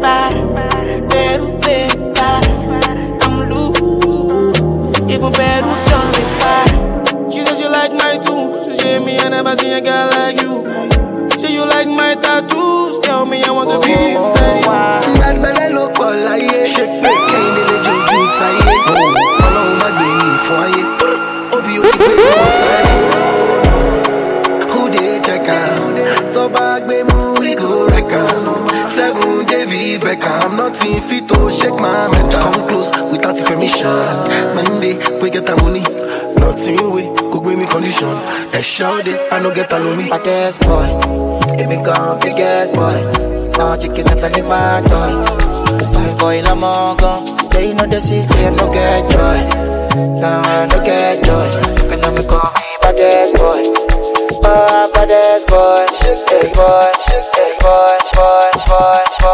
para, 0.00 0.38
Peru, 1.10 1.58
para. 2.14 2.52
I'm 3.22 3.50
loose, 3.50 5.00
even 5.10 5.32
Peru 5.32 5.70
done 5.90 6.10
me 6.14 6.22
para. 6.38 7.32
She 7.32 7.40
says 7.44 7.58
she 7.58 7.66
like 7.66 7.92
my 7.92 8.16
tunes, 8.24 8.64
she 8.64 8.76
say 8.76 9.00
me 9.00 9.18
I 9.18 9.28
never 9.28 9.56
seen 9.56 9.72
a 9.72 9.80
girl 9.80 10.08
like 10.10 10.40
you. 10.40 10.62
Say 11.40 11.52
you 11.52 11.66
like 11.66 11.88
my 11.88 12.14
tattoos, 12.14 13.00
tell 13.00 13.26
me 13.26 13.42
I 13.42 13.50
want 13.50 13.70
to 13.70 13.80
be 13.80 13.92
oh, 13.92 14.30
inside 14.30 15.01
you. 15.01 15.01
I'm 30.24 30.56
not 30.56 30.78
in 30.84 31.02
fit 31.02 31.26
to 31.28 31.50
shake 31.50 31.74
my 31.74 32.06
mind. 32.08 32.32
Come 32.32 32.68
close 32.68 32.90
without 33.10 33.36
permission. 33.44 33.90
Monday, 34.54 34.94
we 35.20 35.30
get 35.30 35.48
a 35.48 35.56
money. 35.56 35.82
Nothing 36.38 36.78
we 36.94 37.10
could 37.30 37.42
be 37.42 37.56
me 37.56 37.66
condition. 37.66 38.14
A 38.54 38.62
short 38.62 39.08
I 39.32 39.40
no 39.42 39.52
get 39.52 39.72
alone. 39.72 40.08
Baddest 40.08 40.60
boy, 40.60 40.86
it 41.58 41.68
me 41.68 41.82
gone 41.82 42.20
biggest 42.20 42.74
boy. 42.74 43.02
Now 43.58 43.76
chicken 43.76 44.06
up 44.08 44.22
any 44.22 44.42
my 44.42 44.80
toy. 44.86 45.10
My 45.94 46.16
boy, 46.18 46.42
I'm. 46.46 47.42
They 47.50 47.74
know 47.74 47.86
the 47.86 48.00
city, 48.00 48.44
no 48.56 48.70
get 48.72 49.10
joy. 49.10 49.38
Now 50.20 50.40
I 50.40 50.66
no 50.66 50.84
get 50.84 51.24
joy. 51.24 51.50
Can 51.90 52.04
I 52.04 52.10
me 52.14 52.24
call 52.26 52.52
me 52.54 52.68
baddest 52.80 53.34
boy? 53.34 53.62
Oh, 54.44 54.90
baddest 54.94 55.46
boy, 55.48 55.86
shake 55.98 56.54
boy, 56.54 56.92
shake 57.10 57.60
boy, 57.60 57.98
boy, 58.14 58.50
boy, 58.68 59.02
boy. 59.18 59.22
boy. 59.22 59.31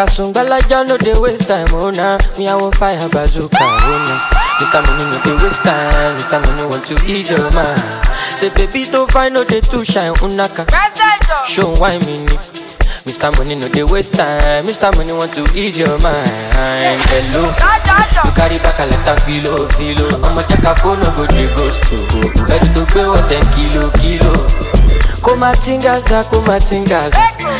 Nakasungala 0.00 0.60
ja 0.70 0.82
no 0.82 0.96
waste 1.20 1.44
time, 1.46 1.68
oh 1.74 1.90
nah. 1.90 2.16
Me 2.38 2.48
I 2.48 2.54
want 2.56 2.74
fire 2.74 2.96
bazooka, 3.12 3.52
oh 3.60 3.98
nah. 4.08 4.16
Mr. 4.56 4.80
Money 4.80 5.04
no 5.12 5.20
dey 5.20 5.36
waste 5.44 5.60
time, 5.60 6.16
Mr. 6.16 6.40
Money 6.40 6.64
want 6.72 6.86
to 6.86 6.94
ease 7.04 7.28
your 7.28 7.50
mind. 7.52 8.08
Say 8.32 8.48
baby 8.54 8.86
to 8.88 9.06
find 9.08 9.34
no 9.34 9.44
dey 9.44 9.60
too 9.60 9.84
shine, 9.84 10.08
oh, 10.08 10.24
unaka. 10.24 10.64
Show 11.44 11.68
why 11.76 11.98
me 11.98 12.24
ni. 12.24 12.32
Mr. 13.04 13.28
Money 13.36 13.56
no 13.56 13.68
dey 13.68 13.82
waste 13.84 14.14
time, 14.14 14.64
Mr. 14.64 14.88
Money 14.96 15.12
want 15.12 15.34
to 15.34 15.44
ease 15.52 15.76
your 15.78 15.92
mind. 16.00 16.32
Hello, 17.12 17.44
you 17.44 18.32
carry 18.32 18.56
back 18.64 18.80
a 18.80 18.86
lot 18.88 19.04
of 19.04 19.22
filo, 19.28 19.68
filo. 19.76 20.08
I'ma 20.24 20.40
check 20.48 20.64
a 20.64 20.72
phone, 20.80 20.96
no 21.04 21.12
go 21.12 21.26
dey 21.28 21.44
ghost. 21.52 21.84
Ready 22.48 22.72
to 22.72 22.86
pay 22.88 23.04
what 23.04 23.28
ten 23.28 23.44
kilo, 23.52 23.90
kilo. 24.00 24.32
Kumatingaza 25.22 26.24
kumatingaza. 26.24 27.18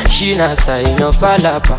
Shinasa 0.09 0.81
inofalapa 0.83 1.77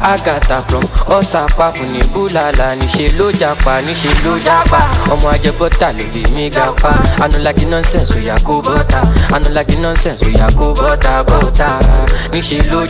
agata 0.00 0.62
from 0.68 0.82
ọsàpá 1.08 1.70
fún 1.74 1.88
ní 1.92 2.00
búlàlà 2.14 2.74
níṣẹ 2.80 3.08
ló 3.18 3.30
japa 3.40 3.80
níṣẹ 3.86 4.10
ló 4.24 4.38
japa 4.44 4.80
ọmọ 5.12 5.28
ajẹbọta 5.34 5.88
ló 5.98 6.04
bí 6.14 6.22
mi 6.34 6.50
gapa 6.50 6.90
anulaki 7.22 7.64
nonsense 7.64 8.14
oya 8.18 8.36
kó 8.46 8.62
bọta 8.62 9.00
anulaki 9.34 9.76
nonsense 9.76 10.24
oya 10.26 10.46
kó 10.58 10.74
bọta 10.74 11.22
bọta 11.22 11.68
níṣẹ 12.32 12.58
ló 12.70 12.80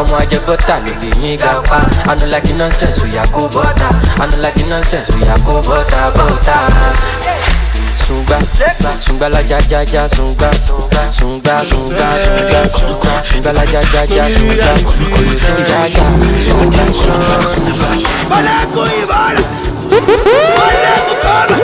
ọmọ 0.00 0.14
ajẹbọta 0.22 0.76
ló 0.84 0.92
bí 1.00 1.08
mi 1.22 1.36
gapa 1.36 1.78
anulaki 2.10 2.52
nonsense 2.52 3.00
oya 3.04 3.24
kó 3.34 3.48
bọta 3.54 3.88
anulaki 4.22 4.62
nonsense 4.70 5.12
oya 5.22 5.36
kó 5.46 5.62
bọta 5.68 6.10
bọta 6.16 6.56
sunga, 8.06 8.38
sunga 9.00 9.28
la 9.28 9.40
ja 9.42 9.58
ja 9.70 9.82
ja 9.84 10.08
sunga, 10.08 10.50
sunga 11.10 11.10
sunga 11.12 11.64
sunga, 11.64 13.22
sunga 13.24 13.52
la 13.52 13.64
ja 13.72 13.80
ja 13.92 14.02
ja 14.04 14.24
sunga, 14.30 14.70
koyo 15.12 15.38
sunga 15.38 15.80
ja, 15.94 16.06
sunga 16.46 16.84
sunga 17.00 17.36
sunga. 17.52 17.86
Balaco 18.28 18.82
Ibarra, 19.02 19.42
balaco 20.58 21.12
Ibarra, 21.14 21.56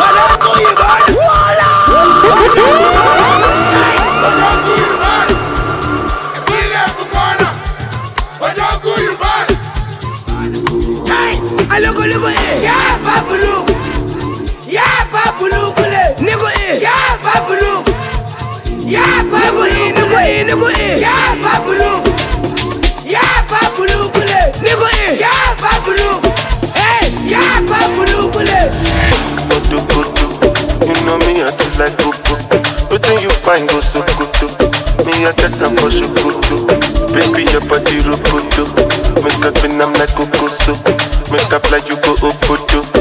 balaco 0.00 0.50
Ibarra, 0.60 1.14
balaco 1.80 2.50
Ibarra. 4.80 5.30
Loco, 11.80 12.04
loco, 12.04 12.28
eh. 12.28 12.60
Yeah. 12.60 12.79
like 31.80 31.96
boo 31.96 32.12
boo. 32.28 32.36
Waiting 32.92 33.20
you 33.24 33.30
find 33.40 33.66
go 33.70 33.80
so 33.80 34.04
good 34.20 34.28
too. 34.36 34.52
Me 35.08 35.24
I 35.24 35.32
get 35.32 35.52
them 35.56 35.72
for 35.80 35.90
so 35.90 36.04
good 36.20 36.36
too. 36.44 36.60
Baby 37.08 37.48
your 37.50 37.64
body 37.64 38.04
rude 38.04 38.20
too. 38.52 38.68
Make 39.24 39.40
up 39.48 39.64
in 39.64 39.80
I'm 39.80 39.92
like 39.96 40.12
go 40.14 40.28
go 40.36 40.48
so. 40.48 40.76
Make 41.32 41.52
up 41.52 41.64
like 41.72 41.88
you 41.88 41.96
go 42.04 42.12
up 42.28 42.36
too. 42.68 42.99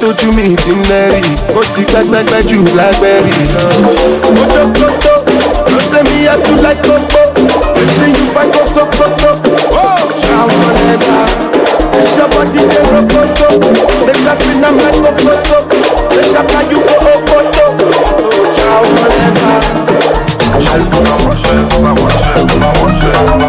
tójú 0.00 0.32
mi 0.36 0.56
ti 0.56 0.70
ń 0.70 0.80
lẹ́rì 0.90 1.22
ó 1.58 1.60
ti 1.74 1.82
gbẹ́gbẹ́gbẹ́ 1.90 2.40
jù 2.48 2.58
lágbẹ́rì 2.78 3.32
náà. 3.54 3.68
ojú 4.42 4.62
kótó 4.78 5.14
ló 5.72 5.78
ṣe 5.90 5.98
mí 6.08 6.16
yàtú 6.26 6.52
láì 6.64 6.76
kókó 6.86 7.22
ètí 7.80 8.06
yìí 8.14 8.26
fà 8.34 8.42
kó 8.54 8.62
so 8.74 8.82
kótó. 8.98 9.30
ó 9.72 9.86
ṣàwọn 10.26 10.76
ẹ̀ka 10.92 11.18
ìṣọ́bọ̀dì 12.02 12.60
lè 12.72 12.80
ro 12.92 13.00
kótó 13.12 13.48
lẹ́ka 14.06 14.32
sí 14.40 14.50
náà 14.62 14.70
mẹ́kó 14.78 15.10
kótó 15.24 15.58
lẹ́ka 16.16 16.40
kájú 16.52 16.78
kó 16.88 16.96
ó 17.10 17.14
kótó. 17.28 17.64
ó 18.40 18.44
ṣàwọn 18.56 19.10
ẹ̀ka. 19.26 19.50
Shit, 20.56 20.86
my 20.92 21.32
shit, 21.42 21.72
my 21.82 21.92
shit, 22.12 22.52
my 22.60 22.72
shit. 23.00 23.45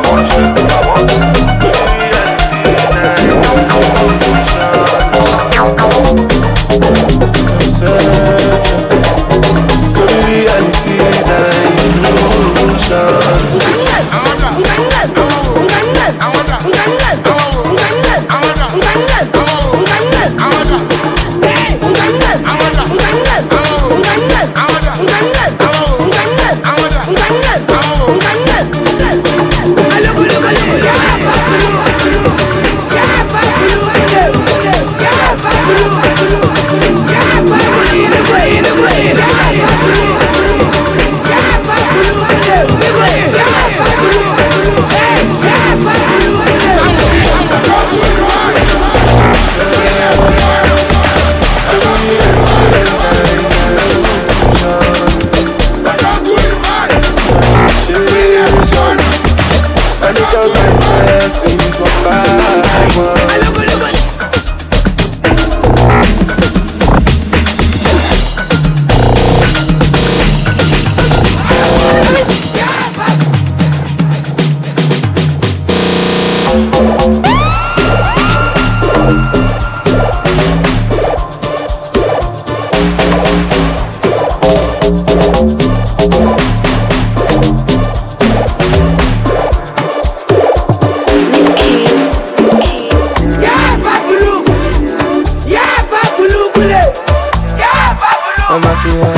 Ọmọ 98.58 98.72
fi 98.84 98.89
wọn 99.01 99.18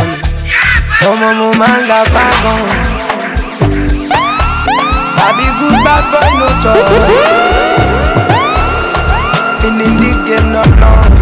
ni 1.01 1.07
ọmọ 1.11 1.27
mo 1.39 1.47
máa 1.59 1.77
ń 1.79 1.87
ga 1.89 1.99
bákan. 2.13 2.59
àbí 5.27 5.45
good 5.59 5.75
bad 5.85 6.03
boy 6.11 6.29
no 6.39 6.47
choice. 6.61 7.07
in 9.67 9.77
the 9.79 10.11
game 10.27 10.49
not 10.55 10.69
long. 10.81 11.13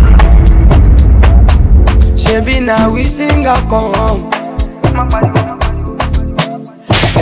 ṣebí 2.24 2.56
na 2.68 2.76
we 2.94 3.04
sing 3.04 3.44
come. 3.70 4.22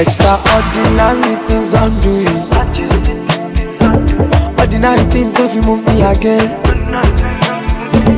Extraordinary 0.02 1.36
things 1.48 1.74
I'm 1.82 1.92
doing. 2.04 2.40
Ordinary 4.62 5.06
things 5.14 5.34
don't 5.34 5.56
move 5.66 5.82
me 5.88 6.02
again. 6.04 6.75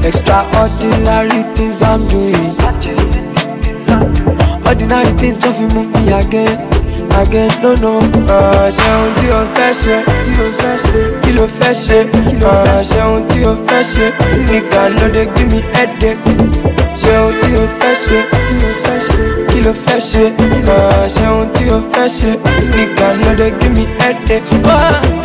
Extraordinary 0.07 1.43
things 1.55 1.81
I'm 1.81 2.07
doing. 2.07 2.55
Ordinary 4.65 5.11
things 5.19 5.37
don't 5.37 5.53
feel 5.53 5.67
move 5.75 5.91
me 5.95 6.13
again. 6.13 6.55
Again, 7.19 7.51
no, 7.61 7.73
no. 7.83 7.99
Uh, 8.31 8.69
Ṣeun 8.71 9.09
tí 9.19 9.27
o 9.35 9.41
fẹ́ 9.55 9.73
ṣe, 9.81 9.95
kí 11.23 11.31
ló 11.37 11.45
fẹ́ 11.59 11.73
ṣe? 11.83 11.99
Uh, 12.45 12.79
Ṣeun 12.89 13.27
tí 13.29 13.39
o 13.43 13.53
fẹ́ 13.67 13.83
ṣe, 13.91 14.05
nìkan 14.51 14.87
ló 14.97 15.07
dé 15.15 15.23
give 15.35 15.51
me 15.51 15.59
headache. 15.73 16.15
Ṣeun 17.01 17.31
tí 17.41 17.49
o 17.59 17.65
kill 17.77 17.95
ṣe, 18.05 18.19
kí 19.49 19.59
ló 19.65 19.73
fẹ́ 19.83 19.99
ṣe? 20.09 20.23
Uh, 20.71 21.03
Ṣeun 21.15 21.41
tí 21.55 21.65
o 21.75 21.77
fẹ́ 21.91 22.07
ṣe, 22.17 22.31
nìkan 22.77 23.13
ló 23.23 23.31
dé 23.39 23.47
give 23.59 23.73
me 23.77 23.85
headache. 23.99 24.43
Oh. 24.63 25.17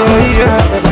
Yeah, 0.00 0.38
yeah. 0.38 0.89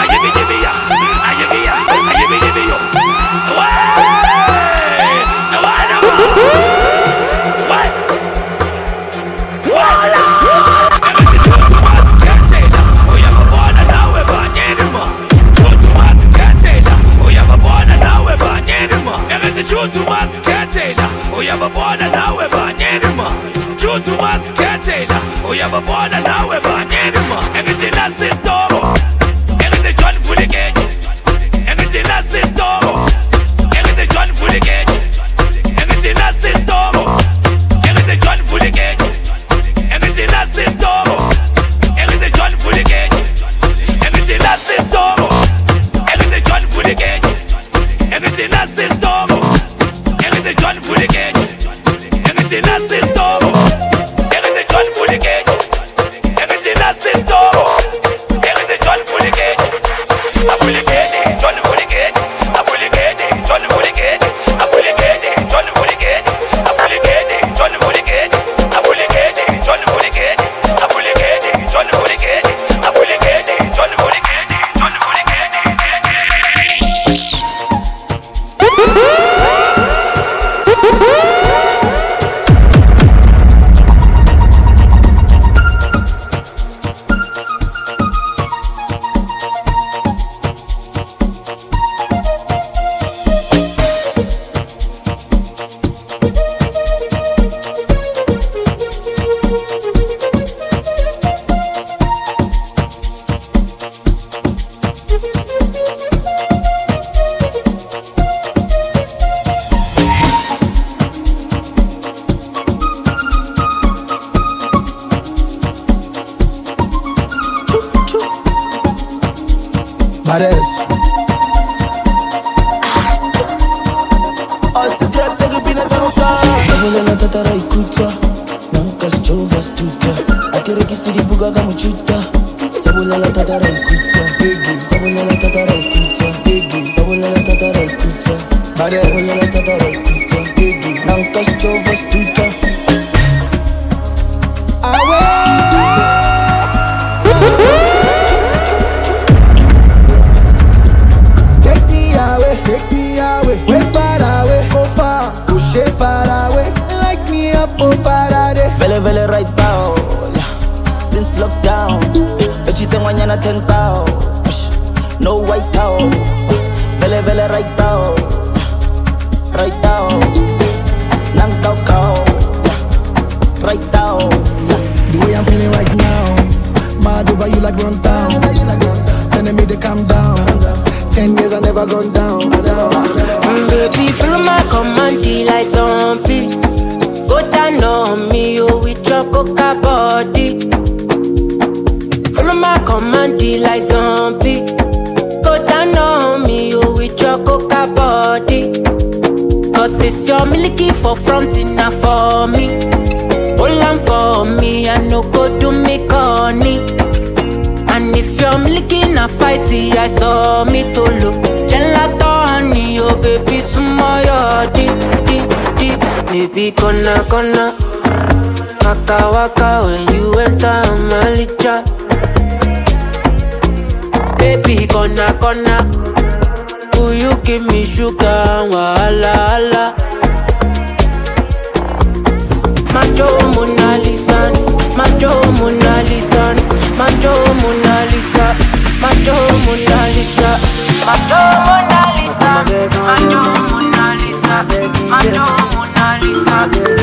Chutu 19.81 19.99
masketela 20.09 21.09
uyababona 21.37 22.07
nawe 22.09 22.47
banyenima 22.49 23.31
Chutu 23.77 24.11
masketela 24.21 25.21
uyababona 25.49 26.19
nawe 26.19 26.59
banyenima 26.59 27.37
Everything 27.55 27.93
I 27.95 28.09
said 28.09 28.50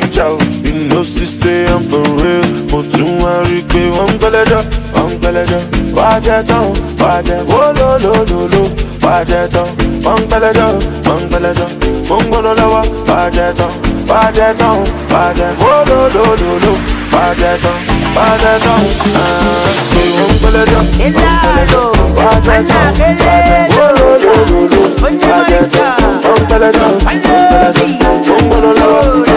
chicha 0.00 0.24
o. 0.30 0.32
You 0.64 0.72
know 0.88 1.02
she 1.02 1.24
I'm 1.66 1.82
for 1.90 2.02
real. 2.22 2.46
Mo 2.70 2.78
tún 2.92 3.10
wá 3.22 3.32
rí 3.48 3.58
i 3.58 3.60
pé 3.70 3.80
wọ́n 3.96 4.08
ń 4.12 4.14
gbẹ́lẹ́jọ́, 4.20 4.60
wọ́n 4.94 5.06
ń 5.10 5.12
gbẹ́lẹ́jọ́. 5.20 5.60
Wá 5.96 6.08
jẹ́ 6.24 6.38
tán 6.48 6.60
o, 6.66 6.68
wá 7.02 7.12
jẹ́ 7.26 7.38
wólólólóló. 7.50 8.62
Wá 9.04 9.14
jẹ́ 9.30 9.42
tán, 9.54 9.66
wọ́n 10.04 10.16
ń 10.20 10.22
gbẹ́lẹ́jọ́, 10.28 10.68
wọ́n 11.06 11.18
ń 11.18 11.20
gbẹ́lẹ́jọ́. 11.30 11.68
Mo 12.08 12.16
ń 12.18 12.20
gbóná 12.30 12.52
lọ́wọ́, 12.60 12.82
wá 13.08 13.20
jẹ́ 13.36 13.48
tán, 13.58 13.70
wá 14.10 14.20
jẹ́ 14.36 14.50
tán 14.58 14.70
o, 14.78 14.80
wá 15.12 15.22
jẹ́ 15.38 15.50
wólólólóló. 15.62 16.72
Wá 17.14 17.24
jẹ́ 17.40 17.54
tán, 17.62 17.76
wá 18.16 18.26
tán. 18.42 18.80
Pé 19.92 20.02
wọ́n 20.16 20.30
ń 20.30 20.32
gbẹ́lẹ́jọ́, 20.40 20.80
wọ́n 20.80 20.86
ń 21.08 21.10
gbẹ́lẹ́jọ́. 21.14 21.84
Wá 22.18 22.30
jẹ́ 22.46 22.58
intelligent, 26.48 27.02
intelligent. 27.12 28.00
Bungolo 28.24 28.72
love, 28.72 29.28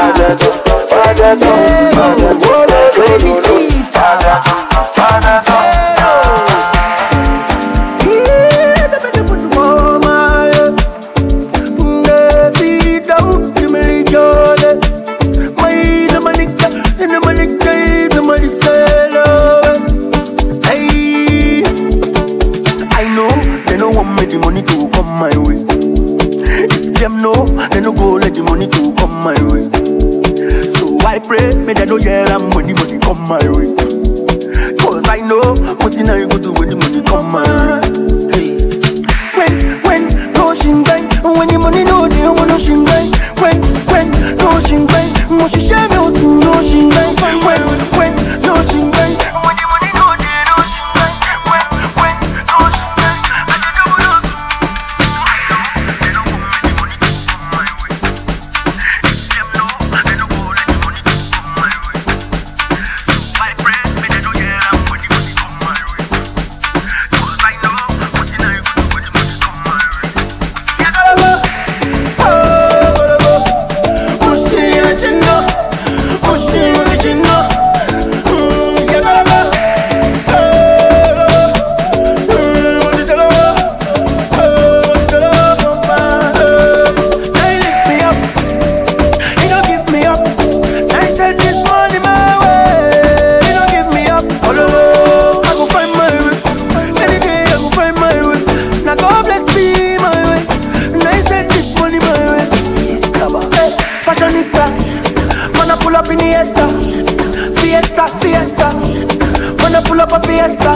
Gonna 109.82 109.90
pull 109.90 110.02
up 110.02 110.12
a 110.12 110.28
fiesta. 110.28 110.74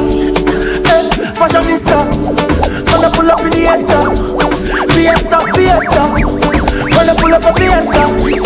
Hey, 0.88 1.10
fashionista. 1.36 2.08
Gonna 2.86 3.10
pull 3.12 3.30
up 3.30 3.42
in 3.42 3.50
the 3.52 3.68
Fiesta, 4.94 5.40
fiesta. 5.54 6.02
Gonna 6.90 7.16
pull 7.16 7.34
up 7.34 7.44
a 7.44 7.54
fiesta. 7.54 8.45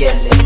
izquierda. 0.00 0.39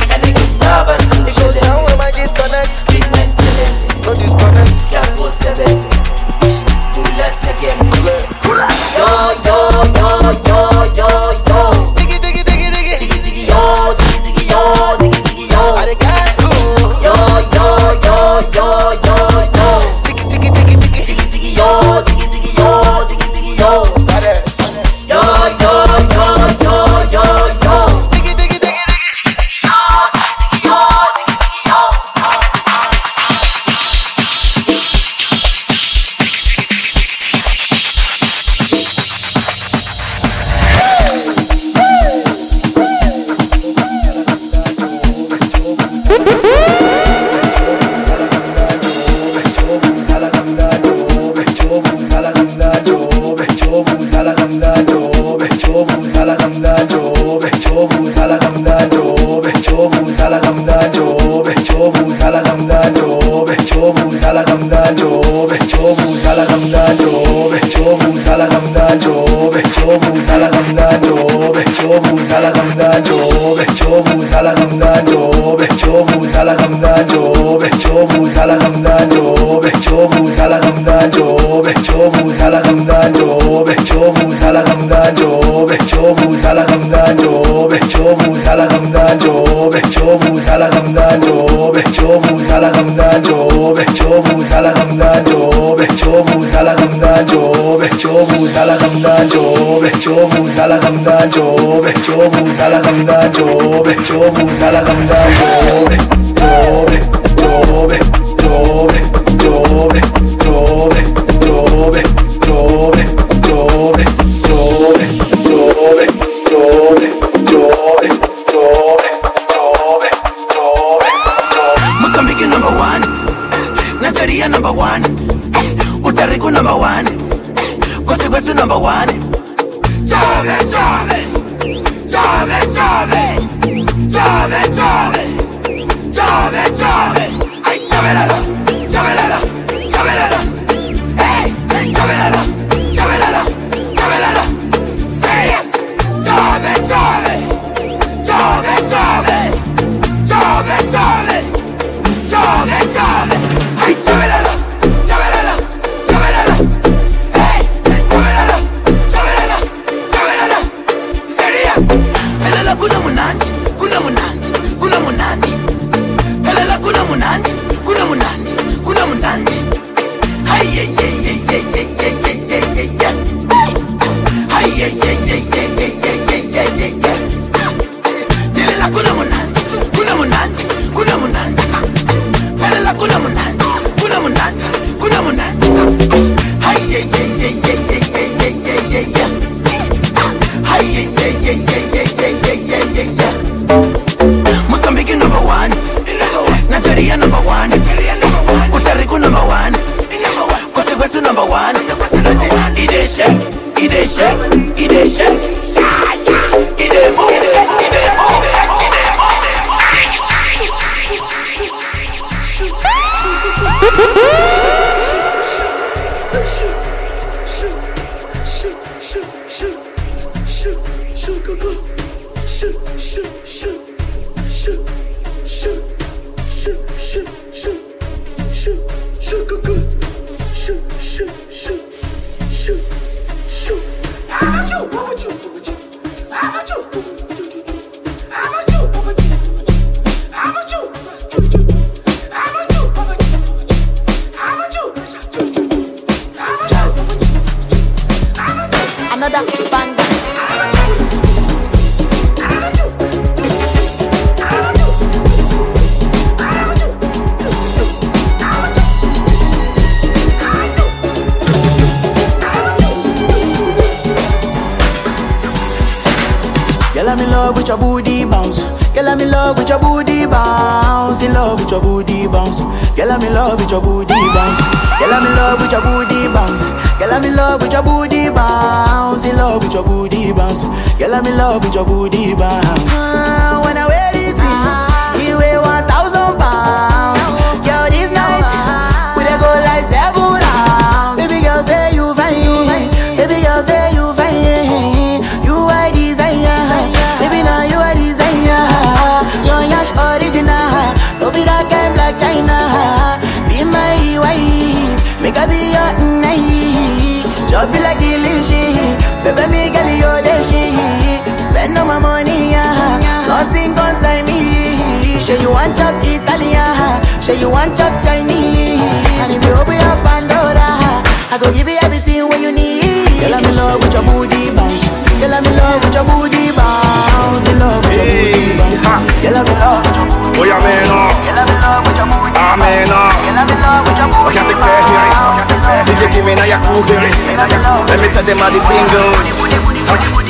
With 325.94 326.02
your 326.02 326.10
booty 326.10 326.50
bounce. 326.50 327.46
In 327.46 327.58
love 327.62 327.78
with 327.86 327.94
your 327.94 328.06
booty 328.10 328.58
bounce. 328.58 328.82
Girl, 329.22 329.38
I'm 329.38 329.46
in 329.46 329.58
love 329.62 329.78
with 329.86 329.94
your 329.94 330.06
booty 330.10 330.40
Oye, 330.42 330.50
ameno. 330.50 330.98
Girl, 331.22 331.38
I'm 331.38 331.46
in 331.46 331.58
love 331.62 331.86
with 331.86 331.94
your 331.94 332.08
booty 332.10 332.34
Ameno. 332.34 332.98
Girl, 333.22 333.38
I'm 333.38 333.46
in 333.46 333.58
love 333.62 333.86
with 333.86 333.98
your 333.98 334.10
booty 334.10 334.42
te 334.42 334.54
bounce. 334.58 335.54
DJ, 335.86 336.02
give 336.10 336.24
me 336.26 336.34
now 336.34 336.50
your 336.50 336.58
hearing. 336.90 337.14
Let 337.38 338.00
me 338.02 338.08
tell 338.10 338.26
them 338.26 338.38
how 338.42 338.50
the 338.50 338.58
thing 338.58 338.86
goes. 338.90 339.22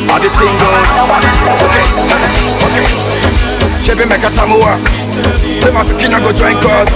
How 0.05 0.21
the 0.21 0.29
thing 0.29 0.53
goes. 0.61 0.89
Okay, 1.65 1.85
okay. 2.69 2.85
Chebe 3.85 4.05
meka 4.07 4.31
tamua. 4.31 4.77
Say 5.15 5.71
my 5.71 5.85
pikin 5.87 6.11
go 6.23 6.33
join 6.33 6.59
God. 6.59 6.89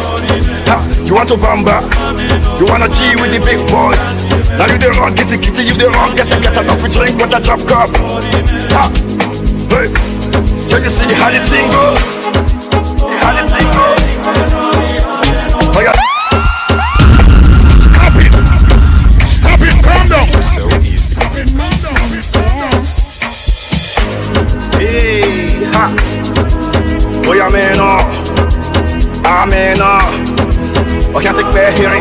Ha, 0.67 0.77
you 1.05 1.15
want 1.15 1.29
to 1.29 1.37
bamba? 1.37 1.79
You 2.59 2.67
wanna 2.67 2.89
G 2.91 3.15
with 3.15 3.31
the 3.31 3.39
big 3.39 3.63
boys? 3.71 4.03
Now 4.59 4.67
you 4.67 4.79
the 4.79 4.91
wrong, 4.99 5.15
get 5.15 5.29
the 5.29 5.39
kitty, 5.39 5.63
you 5.63 5.75
the 5.75 5.89
wrong, 5.91 6.15
get 6.17 6.29
the 6.29 6.41
get 6.41 6.57
enough 6.57 6.83
we 6.83 6.89
drink 6.91 7.17
with 7.17 7.33
a 7.33 7.41
drop 7.41 7.61
cup. 7.71 7.91
Ha, 8.75 8.91
hey, 9.71 9.87
can 10.69 10.83
you 10.83 10.91
see 10.91 11.15
how 11.15 11.31
the 11.31 11.41
thing 11.47 11.71
goes? 11.71 12.03
How 13.23 13.33
the 13.39 13.45
thing 13.49 13.69
goes? 13.73 14.58
Oh, 29.31 31.21
can't 31.21 31.37
take 31.37 31.53
bad 31.53 31.77
hearing. 31.77 32.01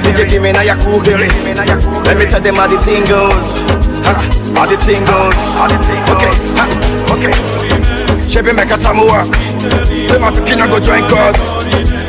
DJ, 0.00 0.24
give 0.24 0.42
me 0.42 0.52
now 0.52 0.62
your 0.62 0.76
cool 0.80 1.00
hearing. 1.00 1.28
Let 1.52 2.16
me 2.16 2.24
tell 2.24 2.40
them 2.40 2.56
how 2.56 2.66
the 2.66 2.80
thing 2.80 3.04
goes. 3.04 3.60
How 4.56 4.64
the 4.64 4.80
thing 4.80 5.04
goes. 5.04 5.36
Okay, 6.16 6.32
okay. 7.12 7.32
Chebe 8.24 8.56
meka 8.56 8.80
tamua. 8.80 9.28
Say 10.08 10.16
my 10.16 10.32
pikin 10.32 10.64
go 10.64 10.80
join. 10.80 11.04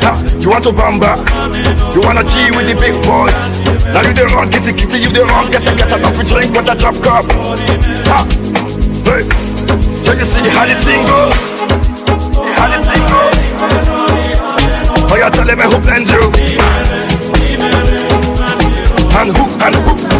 Ha, 0.00 0.16
you 0.40 0.48
want 0.48 0.64
to 0.64 0.72
bamba? 0.72 1.20
You 1.92 2.00
wanna 2.08 2.24
G 2.24 2.48
with 2.56 2.72
the 2.72 2.74
big 2.80 2.96
boys? 3.04 3.36
Now 3.92 4.00
you 4.00 4.16
the 4.16 4.32
wrong, 4.32 4.48
get 4.48 4.64
the 4.64 4.72
kitty, 4.72 4.96
you 4.96 5.12
the 5.12 5.26
wrong, 5.28 5.50
get 5.50 5.60
the 5.60 5.76
get 5.76 5.92
enough 5.92 6.16
we 6.16 6.24
drink 6.24 6.56
with 6.56 6.72
a 6.72 6.74
drop 6.74 6.96
cup. 7.04 7.28
Ha, 8.08 8.24
hey. 9.04 9.28
So 10.04 10.16
you 10.16 10.24
see 10.24 10.40
how 10.56 10.64
the 10.64 10.74
thing 10.80 11.04
goes? 11.04 12.47
You 15.28 15.34
tell 15.34 15.46
you? 15.46 15.58
And 19.10 19.36
who, 19.36 19.44
and 19.60 19.74
who? 19.74 20.17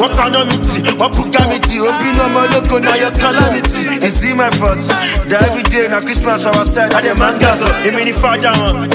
Wọ́n 0.00 0.10
kaná 0.16 0.44
mi 0.44 0.56
tì 0.66 0.78
wọ́n 1.00 1.10
bùgá 1.16 1.42
mi 1.50 1.58
tì 1.60 1.76
bínú 2.00 2.20
ọmọ 2.26 2.40
ológo 2.46 2.78
náà 2.80 2.96
yọ 3.02 3.10
calamity. 3.20 3.82
you 4.02 4.10
see 4.10 4.34
my 4.34 4.50
fault. 4.58 4.78
That 5.28 5.42
every 5.42 5.62
day 5.62 5.88
na 5.88 6.00
christmas 6.00 6.46
our 6.46 6.64
side 6.64 6.94
i 6.94 7.00
dey 7.02 7.14
manga 7.14 7.52
sọ 7.56 7.66
èmi 7.86 8.04
ni 8.04 8.12
fada 8.12 8.52
wọn 8.52 8.88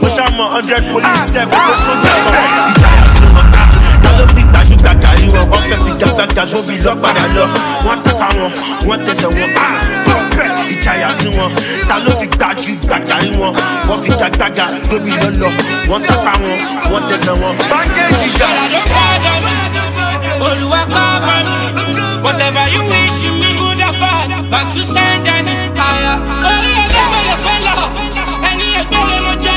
mo 0.00 0.08
ṣàmọ 0.08 0.44
hundred 0.54 0.82
police 0.92 1.38
kó 1.50 1.58
tó 1.66 1.74
sójà 1.84 2.14
kan 2.32 2.87
gbajúgbajà 5.48 5.56
rí 5.56 5.56
wọn 5.56 5.56
wọ́n 5.56 5.62
fẹ́ 5.68 5.78
fi 5.84 5.92
gbàgbàgbà 5.98 6.46
sóbi 6.52 6.74
lọ́padà 6.84 7.24
lọ 7.36 7.44
wọ́n 7.86 7.98
tàpá 8.04 8.28
wọn 8.38 8.50
wọ́n 8.88 9.00
tẹsẹ̀ 9.06 9.30
wọn 9.36 9.50
ọ̀pẹ 10.16 10.44
ìjayà 10.72 11.08
sí 11.18 11.28
wọn 11.36 11.50
ta 11.88 11.96
ló 12.04 12.10
fi 12.20 12.26
gbajúgbajà 12.36 13.16
rí 13.24 13.30
wọn 13.40 13.52
wọ́n 13.88 13.98
fi 14.04 14.10
gbàgbàgbà 14.20 14.66
lóbi 14.90 15.12
lọ́lọ́ 15.22 15.50
wọ́n 15.90 16.02
tàpá 16.08 16.32
wọn 16.42 16.58
wọ́n 16.90 17.02
tẹsẹ̀ 17.08 17.34
wọn. 17.42 17.54
bandage 17.70 18.24
ìjà. 18.28 18.48
Olúwa 20.48 20.80
cover 20.94 21.40
me. 21.48 21.58
Whatever 22.24 22.64
you 22.74 22.82
wish 22.90 23.22
me, 23.40 23.48
good 23.58 23.80
or 23.86 23.92
bad, 24.00 24.30
but 24.50 24.66
to 24.72 24.82
send 24.92 25.26
any 25.36 25.56
higher. 25.78 26.16
Orí 26.50 26.72
ẹlẹ́wọ̀n 26.84 27.22
lè 27.28 27.36
pẹ́ 27.44 27.56
lọ, 27.66 27.76
ẹni 28.50 28.66
ẹgbẹ́ 28.80 29.00
rẹ̀ 29.10 29.20
mo 29.26 29.32
jẹ 29.44 29.54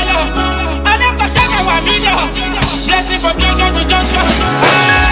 mi 1.86 1.94
lọ, 2.06 2.16
blessing 2.86 3.20
from 3.22 3.34
junction 3.40 3.70
to 3.76 3.82
junction. 3.90 5.11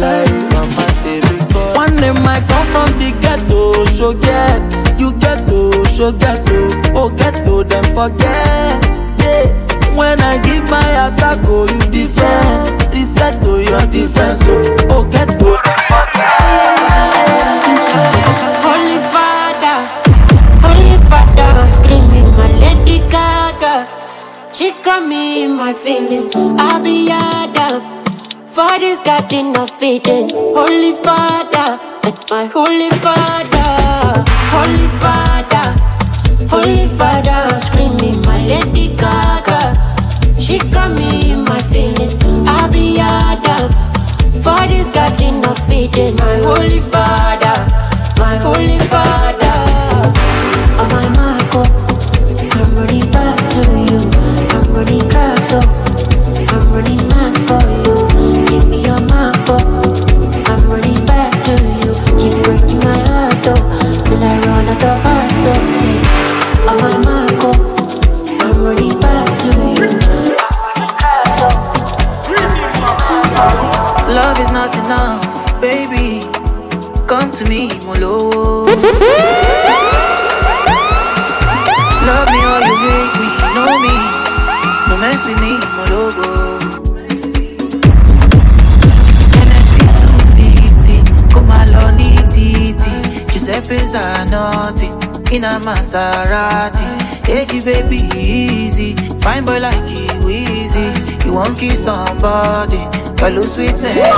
Kọ́. 0.00 1.76
One 1.76 1.96
name 1.96 2.16
I 2.26 2.40
come 2.48 2.66
from 2.72 2.90
the 2.98 3.10
ghetto, 3.22 3.60
so 3.96 4.12
get. 4.14 4.62
You 4.98 5.12
ghetto, 5.22 5.70
so 5.96 6.12
ghetto, 6.12 6.58
oh 6.94 7.10
ghetto 7.10 7.62
dem 7.64 7.84
forget. 7.94 8.80
Yeah. 9.18 9.46
When 9.98 10.20
I 10.20 10.38
give 10.38 10.64
my 10.70 10.88
attack, 11.06 11.38
oh 11.44 11.66
you 11.72 11.78
defend. 11.90 12.94
Reset 12.94 13.34
to 13.42 13.52
your 13.68 13.84
defense, 13.94 14.40
oh, 14.44 14.86
oh 14.94 15.04
ghetto 15.12 15.50
dem 15.62 15.80
Holy 18.66 18.98
Father, 19.12 19.78
Holy 20.64 20.96
Father, 21.10 21.48
I'm 21.60 21.70
screaming 21.72 22.30
my 22.38 22.48
Lady 22.62 22.98
Gaga. 23.10 23.74
She 24.52 24.72
got 24.82 25.06
me 25.06 25.44
in 25.44 25.52
my 25.56 25.72
feelings. 25.72 26.32
I'll 26.36 26.82
be 26.82 27.08
Adam. 27.10 28.01
This 28.54 29.00
garden 29.00 29.56
of 29.56 29.70
Eden. 29.82 30.28
Holy 30.30 30.92
Father, 31.02 31.80
my 32.28 32.44
Holy 32.44 32.90
Father, 33.00 34.24
Holy 34.52 34.88
Father, 35.00 35.66
Holy 36.50 36.86
Father, 36.98 37.60
screaming 37.60 38.20
my 38.22 38.38
Lady 38.46 38.94
Gaga. 38.94 39.72
She 40.38 40.58
got 40.70 40.90
me 40.90 41.32
in 41.32 41.44
my 41.44 41.62
feelings. 41.62 42.20
I'll 42.46 42.70
be 42.70 42.98
Adam. 43.00 43.70
This 44.68 44.90
garden 44.90 45.44
of 45.46 45.58
Eden, 45.72 46.16
my 46.16 46.36
Holy 46.44 46.80
Father, 46.80 47.56
my 48.18 48.36
Holy 48.36 48.78
Father. 48.88 49.41
In 95.32 95.44
a 95.44 95.58
Maserati. 95.60 96.86
Hey, 97.26 97.46
baby, 97.64 98.00
easy. 98.18 98.94
Fine 99.18 99.44
boy 99.46 99.58
like 99.60 99.88
you, 99.88 100.28
easy. 100.28 100.92
You 101.24 101.32
won't 101.34 101.56
kiss 101.58 101.84
somebody. 101.84 102.82
Pẹ̀lú 103.20 103.42
sweet 103.52 103.76
melody. 103.82 104.12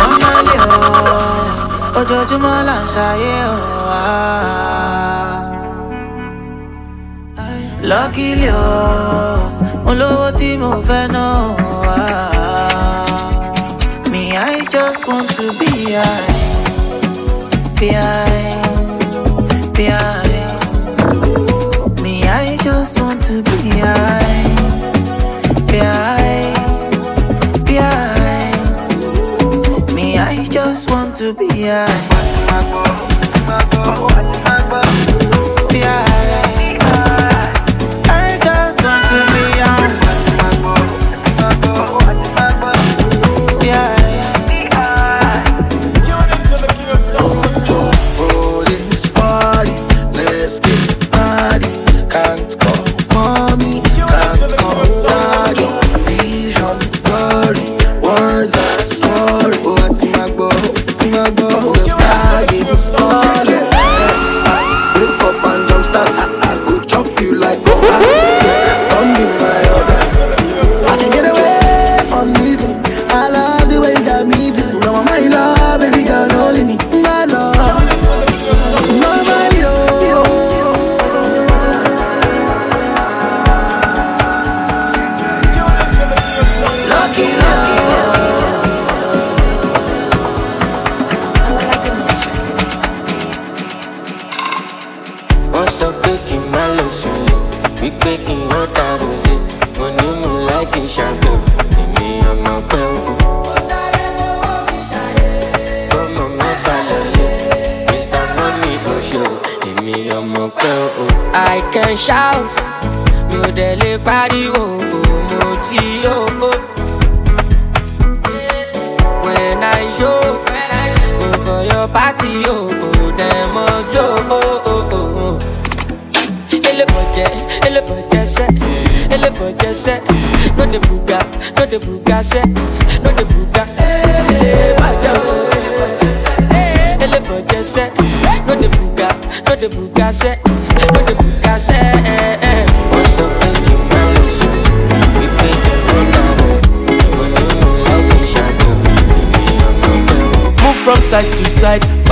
Normally, 0.00 0.56
oh, 0.58 1.98
ojoojúmọ́ 1.98 2.56
là 2.68 2.76
ń 2.82 2.84
ṣayé 2.94 3.36
o. 3.52 3.56
Luckily, 7.90 8.48
oh, 8.50 9.38
mo 9.84 9.92
lówó 10.00 10.26
tí 10.38 10.48
mo 10.62 10.70
fẹ́ 10.88 11.04
ná 11.14 11.24
o. 11.46 11.50
ah. 11.94 12.00
Me, 14.12 14.22
I 14.36 14.54
just 14.74 15.02
want 15.08 15.28
to 15.38 15.44
be 15.58 15.70
high. 15.96 16.26
Be 17.78 17.88
high. 18.00 18.61
Be 19.82 20.11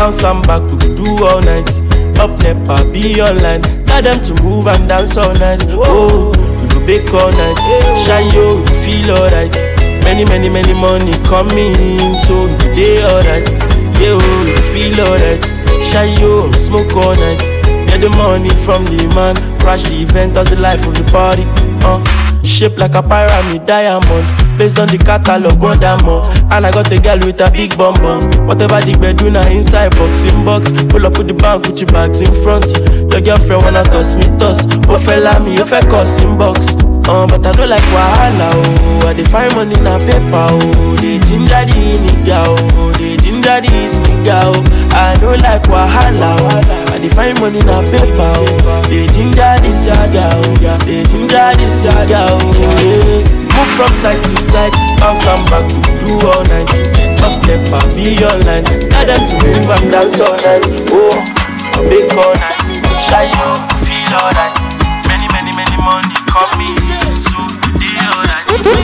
bounce 0.00 0.24
and 0.24 0.42
back, 0.46 0.62
we 0.62 0.78
could 0.78 0.96
do 0.96 1.24
all 1.26 1.42
night. 1.42 1.68
Up 2.18 2.32
nepa, 2.40 2.90
be 2.90 3.20
online. 3.20 3.60
Tell 3.84 4.00
them 4.00 4.18
to 4.22 4.42
move 4.42 4.66
and 4.66 4.88
dance 4.88 5.18
all 5.18 5.34
night. 5.34 5.60
Oh, 5.68 6.32
we 6.56 6.68
go 6.72 6.80
bake 6.86 7.12
all 7.12 7.30
night. 7.30 7.58
Shy 8.00 8.20
yo, 8.32 8.62
we 8.62 8.72
feel 8.80 9.10
alright. 9.10 9.52
Many, 10.02 10.24
many, 10.24 10.48
many 10.48 10.72
money 10.72 11.12
coming, 11.28 12.16
so 12.16 12.46
we 12.46 12.52
go 12.56 12.74
day 12.76 13.04
alright. 13.04 13.48
Yeah, 14.00 14.16
oh, 14.16 14.44
we 14.48 14.56
feel 14.72 14.98
alright. 15.04 15.44
Shy 15.84 16.16
yo, 16.18 16.50
smoke 16.52 16.96
all 16.96 17.14
night. 17.14 17.44
Get 17.88 18.00
the 18.00 18.08
money 18.16 18.48
from 18.64 18.86
the 18.86 19.04
man, 19.14 19.36
crash 19.60 19.82
the 19.82 20.00
event, 20.00 20.32
that's 20.32 20.48
the 20.48 20.56
life 20.56 20.86
of 20.86 20.94
the 20.94 21.04
party. 21.12 21.44
Uh, 21.84 22.00
shaped 22.42 22.78
like 22.78 22.94
a 22.94 23.02
pyramid 23.02 23.66
diamond. 23.66 24.39
Based 24.60 24.78
on 24.78 24.88
the 24.88 24.98
catalog, 24.98 25.58
one 25.58 25.80
damn 25.80 26.04
more. 26.04 26.20
And 26.52 26.66
I 26.66 26.70
got 26.70 26.92
a 26.92 27.00
girl 27.00 27.16
with 27.24 27.40
a 27.40 27.50
big 27.50 27.74
bum 27.78 27.94
bum. 27.94 28.20
Whatever 28.46 28.78
the 28.84 28.92
bed 29.00 29.16
do 29.16 29.30
now 29.30 29.48
inside 29.48 29.88
box 29.96 30.22
in 30.24 30.44
box. 30.44 30.70
Pull 30.92 31.06
up 31.06 31.16
with 31.16 31.28
the 31.28 31.32
bank, 31.32 31.64
put 31.64 31.80
your 31.80 31.88
bags 31.88 32.20
in 32.20 32.28
front. 32.44 32.68
Your 33.08 33.22
girlfriend 33.24 33.62
wanna 33.64 33.84
toss 33.84 34.16
me 34.16 34.28
toss. 34.36 34.68
Oh 34.84 35.00
fella 35.00 35.40
me, 35.40 35.56
you 35.56 35.64
fẹ́ 35.64 35.88
cuss 35.88 36.20
in 36.20 36.36
box. 36.36 36.76
Uh, 37.10 37.26
but 37.26 37.44
I 37.44 37.50
don't 37.52 37.68
like 37.68 37.82
wahala 37.90 38.50
oh. 38.54 39.08
I 39.08 39.12
dey 39.14 39.24
find 39.24 39.50
money 39.58 39.74
na 39.82 39.98
paper 39.98 40.46
oh. 40.46 40.94
Dey 41.02 41.18
ginger 41.26 41.66
the 41.66 41.98
nigga 42.06 42.38
oh. 42.46 42.92
Dey 42.94 43.16
ginger 43.18 43.58
this 43.66 43.98
nigga 43.98 44.38
oh. 44.46 44.62
I 44.94 45.18
don't 45.18 45.42
like 45.42 45.66
wahala 45.66 46.38
oh. 46.38 46.94
I 46.94 46.98
dey 47.02 47.08
find 47.10 47.34
money 47.40 47.58
na 47.66 47.82
paper 47.82 48.30
oh. 48.38 48.82
Dey 48.86 49.10
ginger 49.10 49.58
this 49.58 49.90
nigga 49.90 50.30
oh. 50.38 50.78
Dey 50.86 51.02
ginger 51.10 51.50
this 51.58 51.82
nigga 51.82 52.30
oh. 52.30 52.38
Move 53.58 53.70
from 53.74 53.92
side 53.98 54.22
to 54.22 54.36
side, 54.38 54.72
bounce 55.02 55.26
and 55.26 55.44
back, 55.50 55.66
we 55.66 55.90
do 55.98 56.14
all 56.30 56.44
night. 56.46 56.70
Up 57.26 57.34
never 57.44 57.82
be 57.92 58.14
online. 58.24 58.64
Tell 58.88 59.04
them 59.04 59.20
to 59.26 59.34
move 59.42 59.68
and 59.68 59.90
dance 59.90 60.16
all 60.22 60.32
night. 60.46 60.64
Oh, 60.94 61.12
big 61.90 62.08
all 62.16 62.32
night. 62.40 62.62
Shy 63.04 63.26
you, 63.28 63.50
feel 63.84 64.14
alright. 64.16 64.56
Many, 65.10 65.28
many, 65.36 65.52
many 65.52 65.76
money 65.84 66.14
coming. 66.32 66.79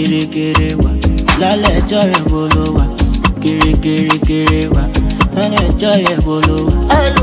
kéré 0.00 0.74
wà. 0.82 0.90
Lálẹ́ 1.40 1.72
ẹjọ́ 1.80 2.00
yẹn 2.12 2.24
wo 2.32 2.40
ló 2.54 2.64
wà? 2.76 2.84
Kéré 3.42 3.72
kéré 3.84 4.16
kéré 4.28 4.60
wà. 4.74 4.82
Lálẹ́ 5.36 5.62
ẹjọ́ 5.68 5.92
yẹn 6.06 6.20
wo 6.26 6.36
ló 6.48 6.56
wà? 6.66 6.74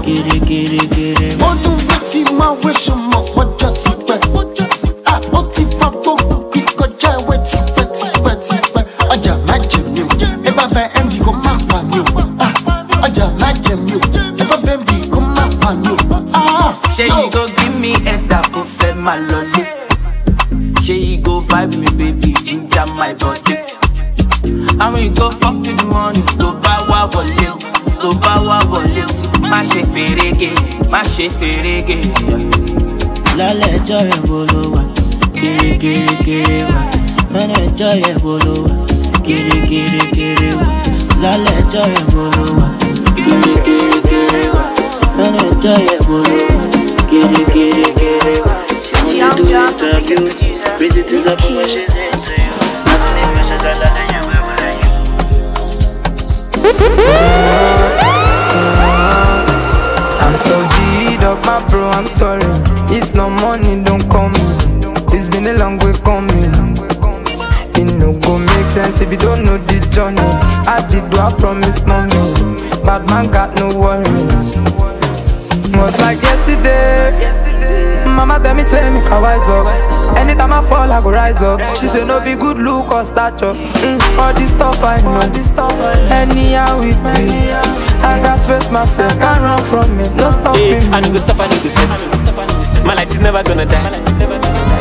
Kéré 0.05 0.35
kéré 0.49 0.79
kéré 0.95 1.29
wà. 1.39 1.47
ọdún 1.51 1.77
mi 1.87 1.95
ti 2.09 2.19
máa 2.39 2.53
wé 2.63 2.71
ṣùgbọ́n 2.83 3.23
ọjọ́ 3.41 3.69
ti 3.81 3.91
pẹ́. 4.07 4.19
Ó 4.37 4.41
ah, 5.05 5.43
ti 5.53 5.63
fa 5.79 5.87
gbogbo 6.01 6.35
kíkọjá 6.53 7.11
ìwé 7.21 7.35
tipẹ́ 7.49 7.85
tipẹ́ 7.97 8.35
tipẹ́ 8.45 8.83
ọjà 9.13 9.33
má 9.47 9.55
jẹ 9.69 9.79
mi 9.93 10.01
o. 10.01 10.07
Ẹ 10.49 10.51
bá 10.57 10.65
bẹ 10.75 10.83
md 11.05 11.13
kó 11.25 11.31
má 11.45 11.53
pa 11.69 11.77
mi 11.89 11.99
o. 11.99 12.21
Ah, 12.45 12.53
ọjà 13.05 13.25
má 13.41 13.47
jẹ 13.63 13.73
mi 13.85 13.93
o. 13.97 13.99
Ẹ 14.41 14.45
bá 14.49 14.57
md 14.79 14.89
kó 15.13 15.19
má 15.35 15.43
pa 15.61 15.69
mi 15.81 15.91
o. 15.93 16.17
Ah. 16.33 16.73
ṣé 16.95 17.05
yìí 17.15 17.29
go 17.33 17.41
give 17.57 17.75
me 17.81 17.91
ẹ̀dà 18.13 18.39
kò 18.53 18.61
fẹ́ 18.77 18.93
máa 19.05 19.17
lọ. 19.29 19.38
Ṣe 31.19 31.27
fèrègé. 31.39 31.97
lálẹ́ 33.37 33.71
ẹjọ́ 33.77 33.99
yẹn 34.09 34.21
bó 34.29 34.37
ló 34.53 34.61
wà 34.73 34.81
kéré-kéré-kéré 35.39 36.57
wà 36.71 36.81
lálẹ́ 37.33 37.61
ẹjọ́ 37.67 37.91
yẹn 38.03 38.17
bó 38.23 38.33
ló 38.45 38.53
wà 38.65 38.73
kéré-kéré-kéré 39.25 40.49
wà 40.59 40.67
lálẹ́ 41.23 41.55
ẹjọ́ 41.61 41.83
yẹn 41.93 42.05
bó 42.13 42.23
ló 42.37 42.45
wà 42.59 42.67
kéré-kéré-kéré 43.25 44.43
wà 44.55 44.63
lálẹ́ 45.17 45.45
ẹjọ́ 45.51 45.75
yẹn 45.87 46.01
bó 46.07 46.15
ló 46.27 46.35
wà 46.55 46.63
kéré-kéré-kéré 47.09 48.35
wà. 48.45 48.53
She 49.07 49.17
do 49.37 49.43
interview, 49.43 50.23
crazy 50.77 51.01
things 51.09 51.25
happen 51.25 51.51
when 51.57 51.67
she's 51.73 51.95
into 52.05 52.33
you. 52.43 52.53
Ask 52.93 53.07
me 53.15 53.21
questions, 53.33 53.63
I 53.71 53.73
love 53.81 53.99
you, 54.13 54.21
where 54.27 54.43
were 54.47 54.73
you? 57.73 57.78
Sorry. 62.09 62.41
If 62.89 63.15
no 63.15 63.29
money, 63.29 63.81
don't 63.83 64.03
call 64.09 64.29
me. 64.29 64.41
It's 65.13 65.29
been 65.29 65.47
a 65.47 65.53
long 65.53 65.77
way 65.79 65.93
coming. 66.03 66.51
It 67.77 67.93
no 68.01 68.17
go 68.19 68.39
make 68.39 68.65
sense 68.65 69.01
if 69.01 69.11
you 69.11 69.17
don't 69.17 69.45
know 69.45 69.57
the 69.57 69.79
journey. 69.93 70.19
I 70.67 70.81
did 70.89 71.09
do 71.11 71.17
I 71.19 71.31
promise, 71.37 71.85
mommy. 71.85 72.09
Bad 72.83 73.07
man 73.09 73.31
got 73.31 73.55
no 73.55 73.67
worries. 73.77 74.57
Was 75.77 75.95
like 76.01 76.21
yesterday. 76.21 77.13
Mama 78.05 78.39
tell 78.43 78.55
me, 78.55 78.63
tell 78.63 78.91
me, 78.91 78.99
can 79.07 79.21
wise 79.21 79.47
up. 79.47 80.17
Anytime 80.17 80.51
I 80.51 80.61
fall, 80.67 80.91
I 80.91 81.01
go 81.01 81.11
rise 81.11 81.41
up. 81.41 81.59
She 81.75 81.87
say 81.87 82.05
no 82.05 82.19
be 82.19 82.35
good 82.35 82.57
look 82.57 82.91
or 82.91 83.05
stature. 83.05 83.53
Mm, 83.79 84.17
all 84.17 84.33
this 84.33 84.49
stuff 84.49 84.83
I 84.83 84.99
know. 85.01 85.19
Anyhow 86.11 86.79
we 86.81 86.91
be. 86.91 87.78
I 88.01 88.19
got 88.23 88.39
face 88.39 88.69
my 88.71 88.85
face, 88.85 89.15
can't 89.17 89.41
run 89.41 89.59
from 89.69 89.99
it. 89.99 90.15
No 90.15 90.31
Hey, 90.55 90.79
stopping. 90.79 90.93
I 90.93 90.99
no 91.01 91.09
go 91.11 91.19
stop, 91.19 91.39
I 91.39 91.47
go 91.47 91.69
set. 91.69 92.83
My 92.85 92.93
light 92.95 93.09
is 93.11 93.19
never 93.19 93.43
gonna 93.43 93.65
die. 93.65 93.91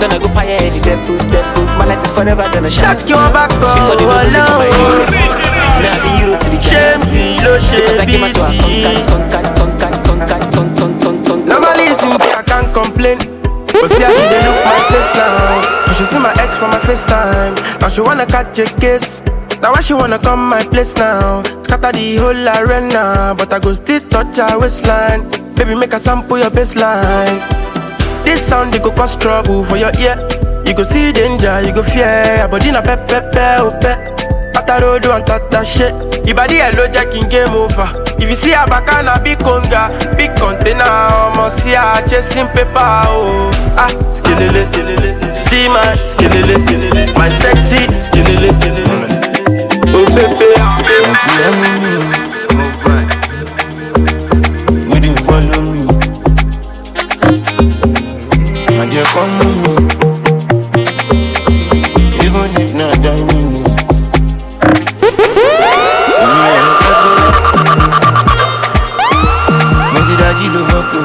Gonna 0.01 0.19
go 0.19 0.29
fire 0.31 0.57
any 0.61 0.81
devil, 0.81 1.19
devil. 1.31 1.65
My 1.77 1.85
light 1.87 2.03
is 2.03 2.11
forever 2.13 2.47
gonna 2.53 2.71
shine. 2.71 2.97
Shut 2.99 3.09
your 3.11 3.19
back 3.35 3.51
up, 3.59 3.75
Before 3.75 3.97
they 3.99 4.07
go 4.07 4.15
look 4.15 4.49
my 4.59 4.69
hero. 4.71 5.03
alone. 5.03 5.59
Now 5.79 5.95
the 6.03 6.11
hero 6.19 6.35
to 6.39 6.49
the 6.51 6.59
lo 7.45 7.55
Because 7.59 7.99
I 7.99 8.07
came 8.07 8.23
out 8.23 8.35
to 8.35 8.43
a 8.43 8.93
conquer, 9.07 9.43
conquer, 9.59 9.91
conquer, 10.07 10.39
conquer, 10.55 10.79
conquer, 10.79 11.13
conquer. 11.23 11.47
Normally 11.47 11.87
simply 11.95 12.31
I 12.35 12.43
can't 12.43 12.71
complain 12.75 13.19
But 13.71 13.91
see 13.95 14.03
how 14.03 14.11
she 14.11 14.27
look 14.43 14.59
my 14.67 14.79
face 14.91 15.13
now 15.15 15.87
Cause 15.87 15.97
she 15.99 16.05
see 16.11 16.19
my 16.19 16.33
ex 16.43 16.57
from 16.59 16.71
my 16.71 16.79
FaceTime 16.83 17.55
Now 17.81 17.89
she 17.89 18.01
wanna 18.01 18.27
catch 18.27 18.59
a 18.59 18.65
case 18.81 19.23
Now 19.61 19.73
why 19.73 19.81
she 19.81 19.93
wanna 19.95 20.19
come 20.19 20.49
my 20.49 20.63
place 20.63 20.95
now? 20.97 21.43
Scatter 21.63 21.93
the 21.93 22.17
whole 22.17 22.49
arena 22.49 23.35
But 23.37 23.53
I 23.53 23.59
go 23.59 23.73
still 23.73 24.01
touch 24.01 24.37
her 24.37 24.59
waistline. 24.59 25.29
Baby 25.55 25.75
make 25.75 25.93
a 25.93 25.99
sample 25.99 26.39
your 26.39 26.51
baseline. 26.51 27.39
This 28.25 28.47
sound 28.47 28.73
they 28.73 28.79
go 28.79 28.91
cause 28.93 29.17
trouble 29.17 29.65
for 29.65 29.77
your 29.77 29.91
ear. 29.99 30.17
You 30.65 30.75
go 30.75 30.85
see 30.85 31.13
danger, 31.13 31.61
you 31.63 31.73
go 31.73 31.83
fear. 31.83 32.37
Your 32.39 32.49
body 32.49 32.71
na 32.71 32.81
pep 32.83 33.09
pep 33.09 33.33
pep 33.33 33.61
oh 33.61 33.71
pep 33.81 33.99
Atarodo 34.55 35.15
and 35.17 35.27
tata 35.27 35.65
shit 35.65 35.95
Ibadi 36.27 36.59
hello 36.63 36.87
jacking 36.93 37.29
game 37.29 37.51
over. 37.51 37.91
If 38.23 38.29
you 38.31 38.37
see 38.37 38.53
a 38.53 38.67
baka 38.67 39.03
na 39.03 39.19
big 39.23 39.39
conga 39.39 39.91
Big 40.17 40.31
container. 40.37 40.85
I'ma 40.85 41.49
see 41.49 41.75
her 41.75 42.07
chasing 42.07 42.47
paper 42.55 43.03
oh. 43.11 43.51
Ah, 43.77 43.89
skillele, 44.13 44.63
skillele 44.65 45.35
See 45.35 45.69
my 45.69 45.83
skillele, 46.07 46.59
skillele 46.63 47.15
My 47.19 47.29
sexy 47.31 47.87
skillele, 47.99 48.53
skillele 48.53 49.18
Oh 50.21 50.25
baby, 51.63 51.93
oh 52.51 52.71
boy. 52.83 53.03
We 54.91 54.97
didn't 55.01 55.23
follow 55.27 55.61
me. 55.73 55.83
On 58.81 58.87
me. 59.39 59.73
Even 62.25 62.51
if 62.63 62.71
not 62.75 62.95
mọ́tò. 70.71 71.01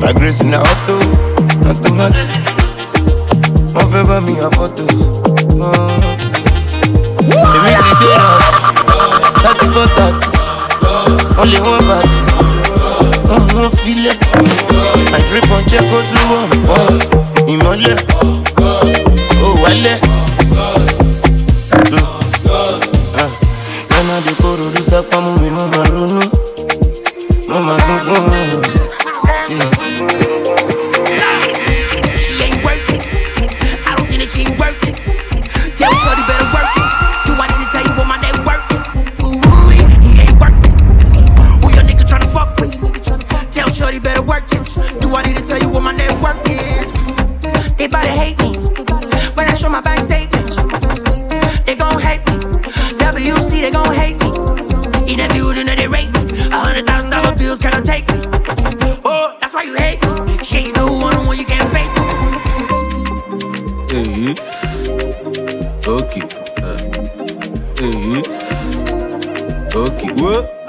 My 0.00 0.12
grace 0.12 0.42
auto, 0.70 0.96
automatic. 1.68 2.28
Wọ́n 3.74 3.86
fẹ́ 3.92 4.02
bá 4.08 4.16
mi 4.26 4.32
àfọ́tò. 4.46 4.84
Èmi 4.86 5.15
láti 9.76 9.76
four 9.76 9.86
thirty. 9.96 10.26
Wọ́n 11.36 11.48
lé 11.52 11.58
wọ́n 11.66 11.82
bàtì. 11.88 12.18
Wọ́n 13.28 13.42
mú 13.52 13.60
wọn 13.62 13.70
filẹ̀. 13.80 14.16
I 15.16 15.20
drip 15.28 15.50
on 15.56 15.62
check 15.70 15.84
ó 15.96 15.98
tún 16.08 16.22
wọ̀n 16.30 16.48
pọ́s. 16.66 17.00
Ìmọ̀lẹ̀ 17.52 17.96
ó 19.44 19.48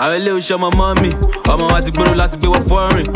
àwọn 0.03 0.15
ilé 0.19 0.32
iṣẹ́ 0.40 0.56
ọmọ 0.57 0.68
mọ́ 0.80 0.90
mi 1.02 1.10
ọmọ 1.52 1.65
wa 1.74 1.80
ti 1.86 1.91
gbèrò 1.95 2.14
láti 2.22 2.36
gbé 2.40 2.48
wọ 2.53 2.60
fọ́rin 2.69 3.07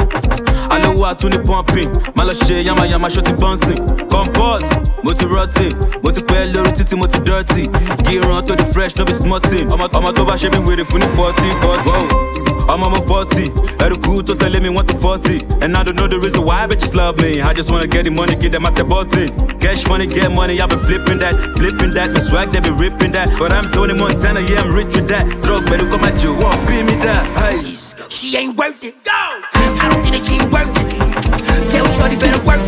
alówó 0.73 1.06
àtúní 1.11 1.38
pumping. 1.45 1.89
Má 2.15 2.23
lọ 2.23 2.34
ṣe 2.34 2.64
yamayama 2.65 3.07
ṣó 3.10 3.22
ti 3.22 3.34
bọ́ǹsìn 3.34 3.77
comport 4.10 4.65
mo 5.03 5.14
ti 5.14 5.26
rọtì 5.26 5.68
mo 6.03 6.11
ti 6.11 6.22
pẹ́ 6.22 6.52
lórí 6.53 6.72
títí 6.77 6.95
mo 6.95 7.07
ti 7.07 7.19
dirty. 7.19 7.64
Irun 8.11 8.41
tó 8.45 8.56
di 8.56 8.64
fresh 8.73 8.95
no 8.98 9.06
be 9.06 9.14
small 9.14 9.39
thing 9.39 9.68
ọmọ 9.69 9.88
tó 10.14 10.23
bá 10.26 10.35
ṣe 10.35 10.49
mí 10.52 10.57
wèrè 10.68 10.84
fún 10.85 10.99
ní 10.99 11.07
forty 11.15 11.48
forty. 11.61 12.31
I'm 12.69 12.84
almost 12.84 13.07
40, 13.07 13.52
every 13.84 13.98
cool 13.98 14.23
to 14.23 14.35
tell 14.35 14.52
me 14.61 14.69
want 14.69 14.88
to 14.89 14.95
40 14.98 15.41
And 15.61 15.76
I 15.76 15.84
don't 15.84 15.95
know 15.95 16.07
the 16.07 16.19
reason 16.19 16.45
why 16.45 16.68
bitches 16.68 16.93
love 16.95 17.18
me. 17.22 17.41
I 17.41 17.53
just 17.53 17.69
wanna 17.72 17.88
get 17.88 18.06
the 18.06 18.11
money, 18.11 18.35
get 18.35 18.52
them 18.53 18.65
at 18.65 18.76
the 18.76 18.85
button 18.85 19.27
Cash 19.60 19.88
money, 19.88 20.07
get 20.07 20.31
money, 20.31 20.61
I've 20.61 20.69
been 20.69 20.80
flipping 20.80 21.18
that 21.19 21.35
Flipping 21.57 21.91
that, 21.91 22.11
my 22.11 22.19
swag, 22.22 22.52
they 22.52 22.61
be 22.61 22.69
ripping 22.69 23.11
that. 23.11 23.27
But 23.38 23.52
I'm 23.52 23.69
Tony 23.72 23.93
Montana, 23.93 24.41
yeah, 24.41 24.61
I'm 24.61 24.73
rich 24.73 24.95
with 24.95 25.10
that. 25.10 25.27
Drug 25.41 25.65
better 25.65 25.89
come 25.89 26.03
at 26.06 26.23
you, 26.23 26.34
won't 26.35 26.65
pay 26.68 26.84
me 26.84 26.93
that. 27.03 27.26
Hey. 27.38 27.60
She 28.10 28.35
ain't 28.38 28.56
Shorty 32.01 32.15
better 32.15 32.43
work 32.43 32.60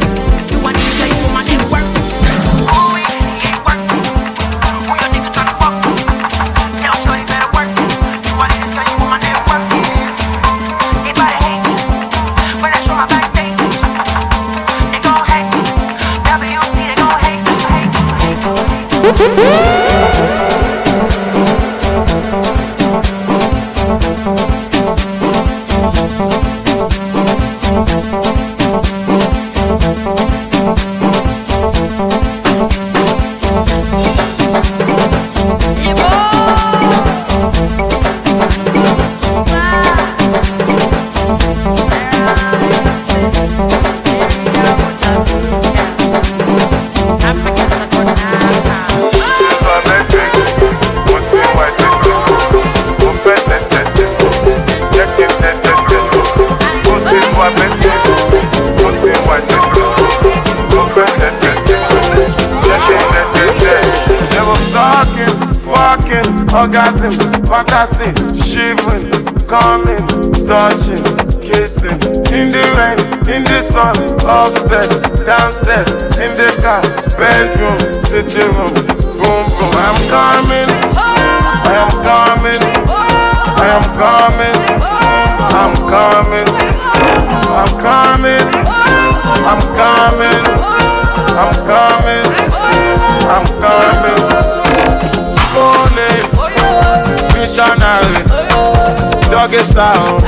style, 99.73 100.21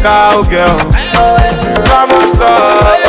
cowgirl. 0.00 0.78
On 1.90 3.03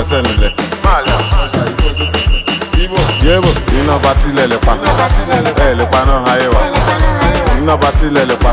gbẹ́sẹ̀ 0.00 0.22
nílẹ̀ 0.22 0.50
yébo 3.26 3.48
iná 3.78 3.94
bá 4.04 4.10
tilẹ̀ 4.20 4.46
lè 4.52 4.56
pa. 4.66 4.72
Ẹ̀ 5.66 5.74
lè 5.78 5.84
pa 5.92 6.00
náà 6.08 6.24
ayé 6.32 6.48
wa. 6.54 6.62
Iná 7.58 7.76
bá 7.76 7.88
tilẹ̀ 8.00 8.24
lè 8.30 8.36
pa. 8.42 8.50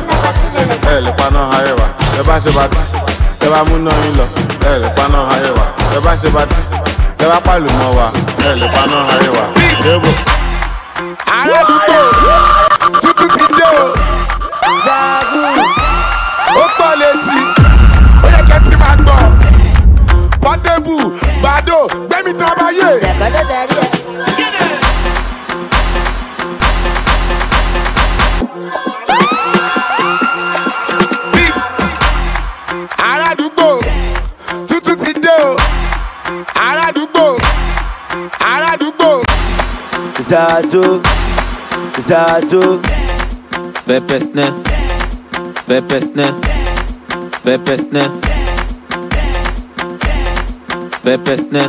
Ẹ̀ 0.92 1.02
lè 1.06 1.12
pa 1.18 1.26
náà 1.36 1.48
ayé 1.58 1.72
wa. 1.80 1.88
Ẹ 2.20 2.24
bá 2.28 2.36
ṣe 2.44 2.52
bá 2.52 2.68
ti 2.68 2.78
ẹ 3.46 3.48
bá 3.52 3.60
múná 3.70 3.92
yín 4.04 4.14
lọ. 4.20 4.26
Ẹ 4.70 4.80
lè 4.82 4.90
pa 4.98 5.04
náà 5.14 5.24
ayé 5.36 5.50
wa. 5.58 5.66
Ẹ 5.96 6.00
bá 6.06 6.12
ṣe 6.22 6.30
bá 6.36 6.44
ti 6.46 6.62
ẹ 7.24 7.26
bá 7.32 7.40
pàlù 7.48 7.70
mọ́ 7.80 7.90
wa. 7.98 8.08
Ẹ 8.50 8.56
lè 8.62 8.68
pa 8.76 8.82
náà 8.92 9.02
ayé 9.14 9.30
wa. 9.38 9.44
Yébo. 9.86 10.10
Zazo, 40.38 41.02
Zazu. 42.08 42.80
Bepesne, 43.88 44.54
Bepesne, 45.68 46.28
Bepesne, 47.44 48.04
Bepesne. 51.04 51.64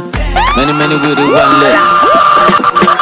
Many, 0.57 0.73
many 0.81 0.97
with 1.01 1.17
the 1.17 1.27
one 1.33 1.61
leg. 1.63 2.98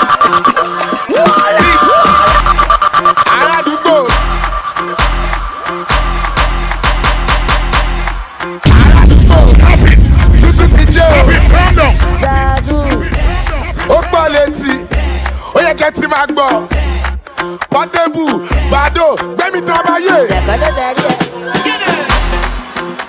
Pọ́tébù 17.77 18.25
bàdó 18.73 19.07
gbẹ́mí 19.37 19.61
tán 19.69 19.81
báyé. 19.87 20.17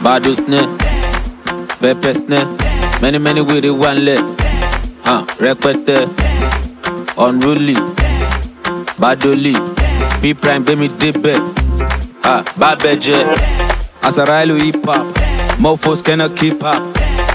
Bado 0.03 0.31
snare, 0.35 0.67
pepper 1.81 2.13
snare. 2.19 2.47
Many, 3.01 3.17
many 3.19 3.41
with 3.41 3.65
it 3.65 3.71
one 3.71 3.99
leg. 4.05 4.23
Huh, 5.05 5.21
repete, 5.43 5.97
unruly, 7.17 7.75
badoli, 9.01 9.53
B 10.21 10.33
prime, 10.41 10.63
baby, 10.67 10.87
dibbe. 11.01 11.33
Ah, 12.23 12.41
babeje. 12.59 13.17
Asarailu 14.07 14.55
hip 14.63 14.85
hop, 14.85 15.05
mofos 15.59 16.01
cannot 16.05 16.35
keep 16.35 16.63
up. 16.63 16.81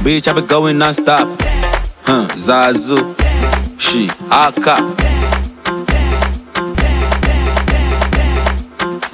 Bitch, 0.04 0.28
I 0.28 0.32
be 0.32 0.42
going 0.42 0.78
non 0.78 0.94
stop. 0.94 1.28
Huh, 2.06 2.26
Zazu, 2.46 2.98
she, 3.78 4.10
Aka. 4.30 4.76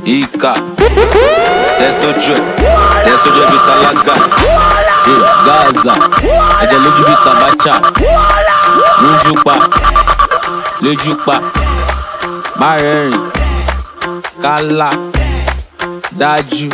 Ika, 0.08 0.54
Tesojo, 1.78 2.34
Tesojo 3.04 3.42
Vitalaga, 3.50 4.14
Eh, 5.08 5.20
Gaza, 5.46 5.94
Ẹ̀jẹ̀ 6.62 6.78
lójú 6.84 7.02
bíi 7.08 7.16
Tabacha, 7.24 7.74
lójú 9.02 9.34
pa, 9.44 9.54
lójú 10.82 11.12
pa, 11.26 11.36
má 12.60 12.76
rẹ́rìn, 12.76 13.20
kálá, 14.42 14.90
dájú, 16.18 16.68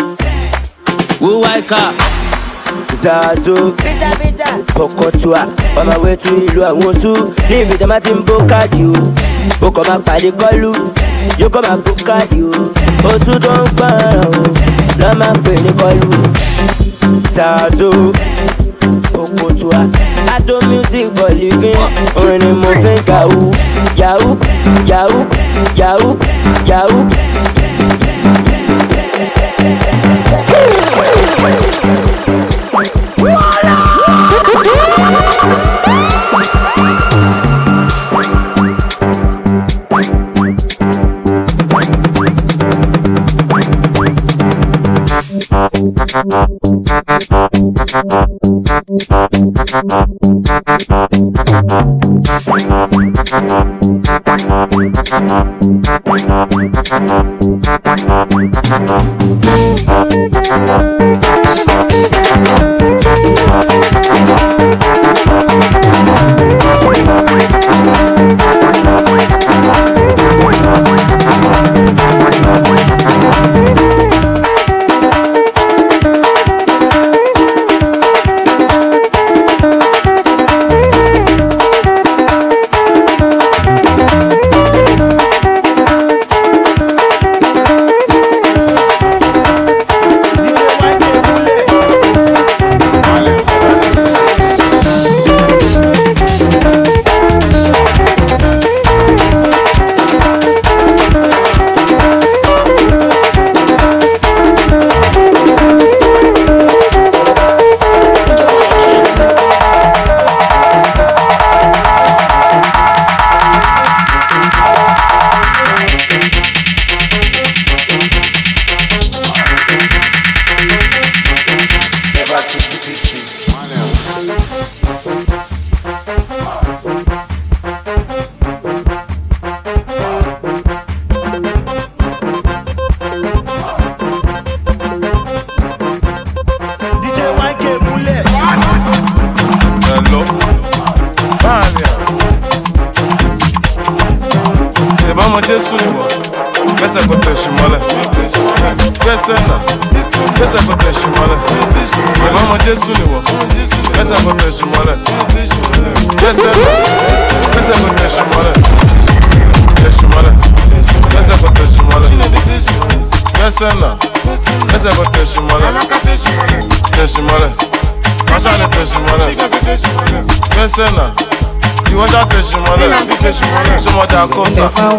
wíwá 1.20 1.58
ìka. 1.58 1.78
Zazo, 3.02 3.74
Pokotua, 4.74 5.46
on 5.76 5.86
my 5.86 5.96
way 6.02 6.16
to 6.16 6.28
ìlú 6.46 6.60
àwọn 6.68 6.90
oṣù, 6.90 7.12
ní 7.50 7.60
ibi 7.62 7.74
tí 7.78 7.84
máa 7.86 8.00
ti 8.00 8.12
ń 8.14 8.22
bó 8.26 8.34
káàdì 8.50 8.82
o. 8.90 8.94
Ó 9.66 9.68
kọ́ 9.70 9.82
máa 9.88 9.98
pàdé 10.06 10.30
kọ́lù, 10.40 10.72
yóò 11.40 11.48
kọ́ 11.54 11.62
máa 11.66 11.76
bó 11.84 11.90
káàdì 12.08 12.38
o. 12.42 12.52
Oṣù 13.10 13.32
tó 13.44 13.52
ń 13.62 13.66
gbọ́ràn 13.76 14.16
o, 14.38 14.42
lọ́ 15.00 15.10
máa 15.20 15.34
pè 15.44 15.52
ní 15.64 15.70
kọ́lù. 15.80 16.10
Zazo, 17.34 17.90
Pokotua, 19.12 19.80
Ado 20.34 20.56
music 20.68 21.06
for 21.16 21.30
living, 21.40 21.78
orin 22.20 22.38
ni 22.42 22.50
mo 22.60 22.70
fi 22.82 22.92
ń 22.96 22.98
kàwú. 23.08 23.40
Yahoo, 24.00 24.36
Yahoo, 24.90 25.22
Yahoo, 25.80 26.12
Yahoo. 26.68 27.02
Hello. 46.26 46.54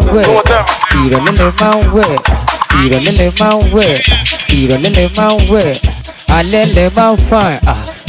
my 0.00 0.12
way. 0.12 0.22
You 1.02 1.10
don't 1.10 1.24
live 1.38 1.60
my 1.60 1.92
way. 1.92 2.16
You 2.82 2.90
don't 2.90 3.04
live 3.04 3.38
my 3.40 3.56
way. 3.72 3.96
You 4.48 4.68
don't 4.68 4.82
live 4.82 5.16
my 5.16 5.34
way. 5.50 5.76
I 6.28 6.42
live 6.42 6.96
my 6.96 7.16
fire. 7.16 7.60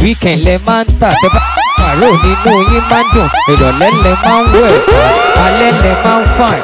We 0.02 0.16
can 0.16 0.44
live 0.44 0.66
my 0.66 0.84
time. 0.84 1.67
Pàrọ̀ 1.78 2.14
nínú 2.24 2.54
yín 2.72 2.84
máa 2.92 3.04
ń 3.04 3.06
dùn 3.14 3.28
ìrọ̀lẹ́ 3.52 3.92
lè 4.04 4.12
máa 4.26 4.42
ń 4.42 4.46
wẹ̀ 4.54 4.74
alẹ́ 5.46 5.72
lè 5.84 5.92
máa 6.04 6.20
ń 6.22 6.26
fàn 6.38 6.58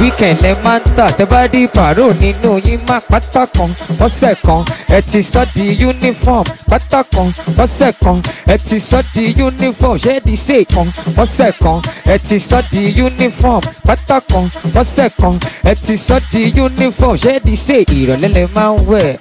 weekend 0.00 0.38
lè 0.44 0.54
máa 0.64 0.78
ń 0.78 0.82
tà 0.96 1.06
tẹ́ 1.18 1.26
bá 1.30 1.40
di 1.52 1.66
pàrọ̀ 1.76 2.12
nínú 2.20 2.50
yín 2.66 2.80
máa 2.88 3.00
pátá 3.10 3.42
kan 3.56 3.70
ọ̀sẹ̀ 4.06 4.34
kan 4.46 4.62
ẹ 4.96 5.00
ti 5.10 5.20
sọ 5.22 5.42
di 5.54 5.66
uniform 5.90 6.44
pátá 6.70 7.00
kan 7.14 7.28
ọ̀sẹ̀ 7.64 7.92
kan 8.04 8.18
ẹ 8.54 8.56
ti 8.68 8.78
sọ 8.80 8.98
di 9.14 9.24
uniform 9.48 9.96
di 10.26 10.34
ṣe 10.46 10.58
kan 10.74 10.88
ọ̀sẹ̀ 11.22 11.52
kan 11.64 11.78
ẹ 12.14 12.16
ti 12.28 12.38
sọ 12.48 12.58
di 12.72 12.82
uniform 13.06 13.60
pátá 13.86 14.16
kan 14.30 14.44
ọ̀sẹ̀ 14.80 15.08
kan 15.20 15.34
ẹ 15.70 15.74
ti 15.86 15.96
sọ 15.96 16.16
di 16.32 16.42
uniform 16.66 17.16
di 17.46 17.54
ṣe 17.66 17.76
ìrọ̀lẹ́ 17.98 18.30
lè 18.36 18.44
máa 18.54 18.72
ń 18.72 18.78
wẹ̀ 18.90 19.16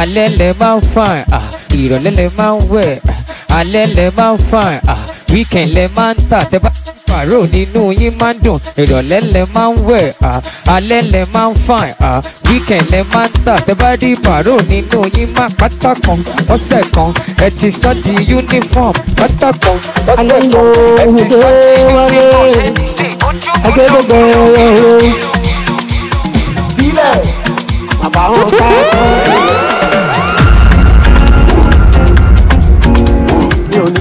alẹ́ 0.00 0.28
lè 0.38 0.48
máa 0.60 0.76
ń 0.76 0.80
fàn 0.94 1.16
ìrọ̀lẹ́ 1.80 2.12
lè 2.18 2.26
máa 2.38 2.54
ń 2.54 2.60
wẹ̀ 2.72 2.90
alẹ́ 3.58 3.86
lè 3.96 4.06
máa 4.16 4.32
ń 4.32 4.38
fàn 4.50 4.72
weekend 5.32 5.70
lè 5.76 5.84
máa 5.96 6.12
ń 6.12 6.16
tà. 6.30 6.38
Tẹ́ 6.50 6.60
bá 6.64 6.70
pàrọ̀ 7.08 7.46
nínú 7.52 7.82
yín 8.00 8.12
máa 8.20 8.32
ń 8.32 8.36
dùn 8.44 8.58
ìrọ̀lẹ́ 8.80 9.20
lè 9.34 9.42
máa 9.54 9.68
ń 9.70 9.74
wẹ̀ 9.88 10.06
alẹ́ 10.76 11.02
lè 11.12 11.22
máa 11.34 11.48
ń 11.50 11.54
fàn 11.66 11.88
weekend 12.48 12.84
lè 12.92 13.00
máa 13.14 13.26
ń 13.26 13.30
tà. 13.44 13.54
Tẹ́ 13.66 13.74
bá 13.80 13.88
di 14.00 14.10
pàrọ̀ 14.24 14.58
nínú 14.70 14.98
yín 15.16 15.28
máa 15.36 15.48
pátá 15.60 15.90
kan 16.04 16.18
ọ̀sẹ̀ 16.54 16.82
kan 16.94 17.10
ẹ 17.46 17.48
ti 17.58 17.68
sọ 17.80 17.90
di 18.04 18.14
uniform 18.38 18.92
pátá 19.18 19.48
kan 19.62 19.78
ọ̀sẹ̀ 20.12 20.40
kan 20.52 20.66
ẹ 21.02 21.06
ti 21.16 21.24
sọ 21.40 21.48
di 21.58 21.80
uniform. 22.02 22.52
Ṣé 22.56 22.66
ti 22.76 22.84
ṣe 22.96 23.08
agbẹ́dẹ́gbẹ́ 23.66 24.22
ọ̀rọ̀ 24.42 25.12
sílẹ̀ 26.76 27.16
bàbá 28.00 28.22
wọn 28.32 28.48
ká 28.58 28.66
mi 28.72 28.80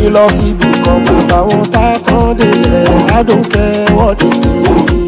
ní 0.02 0.10
lọ 0.10 0.28
síbi 0.30 0.68
kan 0.86 1.04
bàbá 1.06 1.38
wọn 1.50 1.64
tá 1.74 1.98
tán 2.06 2.36
délẹ̀ 2.38 2.86
adókẹ́ 3.18 3.86
wọ́ọ̀dì 3.98 4.30
sí 4.42 4.50
i. 4.68 5.02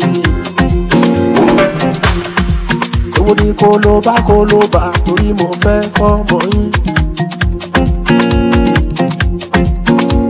èwo 3.17 3.31
ni 3.39 3.53
kó 3.59 3.69
ló 3.83 3.93
bá 4.05 4.15
kó 4.27 4.35
ló 4.51 4.59
bá 4.73 4.83
torí 5.05 5.29
mo 5.39 5.47
fẹ́ 5.63 5.81
fọ́mọ 5.95 6.37
yín. 6.53 6.69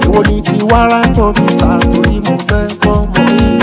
èwo 0.05 0.19
ni 0.29 0.41
ti 0.47 0.57
wàrà 0.71 1.01
tó 1.15 1.25
fi 1.35 1.45
sá 1.59 1.69
torí 1.93 2.15
mo 2.25 2.35
fẹ́ 2.47 2.63
fọ́mọ 2.81 3.21
yín 3.37 3.57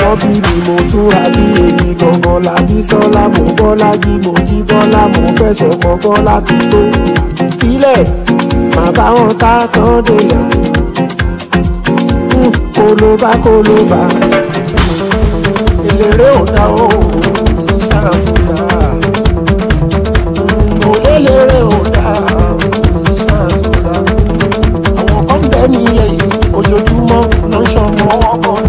wọ́n 0.00 0.16
bí 0.20 0.32
mi 0.46 0.56
mo 0.66 0.76
túra 0.90 1.22
bí 1.34 1.44
èmi 1.66 1.88
gangan 2.00 2.38
làbí 2.46 2.76
sọ́lá 2.90 3.22
mo 3.34 3.44
bọ́lá 3.58 3.90
jí 4.02 4.12
mo 4.24 4.32
jí 4.48 4.58
bọ́lá 4.70 5.02
mo 5.14 5.22
fẹ́ 5.38 5.52
sọ̀kọ̀ 5.60 5.92
bọ́lá 6.02 6.36
ti 6.46 6.56
tó. 6.70 6.80
filẹ̀ 7.58 8.00
má 8.76 8.84
bá 8.96 9.06
wọn 9.16 9.32
tá 9.42 9.52
tán 9.74 10.02
délẹ̀ 10.06 10.44
kólóbá 12.76 13.30
kólóbá. 13.44 14.02
Eléré 15.90 16.28
ò 16.40 16.44
dá 16.54 16.64
o 16.84 16.88
sí 17.62 17.74
ṣàǹfùdà 17.88 18.60
mo 20.84 20.92
lélẹ́rẹ́ 21.04 21.62
ò 21.76 21.78
dá 21.96 22.08
sí 23.00 23.12
ṣàǹfùdà 23.24 23.94
àwọn 25.00 25.22
kan 25.28 25.40
bẹ́ẹ̀ 25.50 25.68
nílẹ̀ 25.72 26.08
yìí 26.16 26.28
ojoojúmọ́ 26.58 27.22
ló 27.52 27.58
ń 27.62 27.64
ṣọmọ 27.72 28.06
wọn 28.22 28.60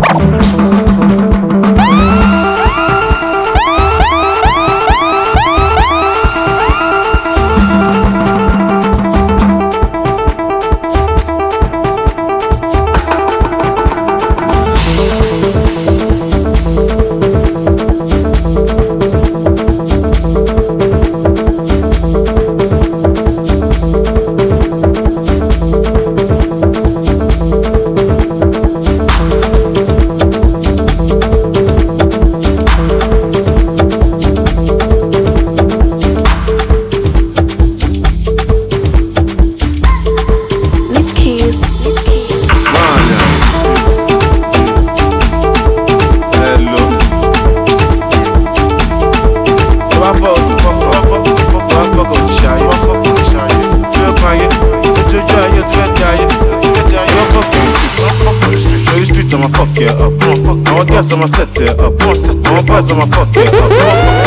Àwọn 62.82 62.88
boys 62.88 62.98
I'ma 62.98 63.06
fuck 63.16 63.36
it 63.38 63.54
up. 63.54 63.72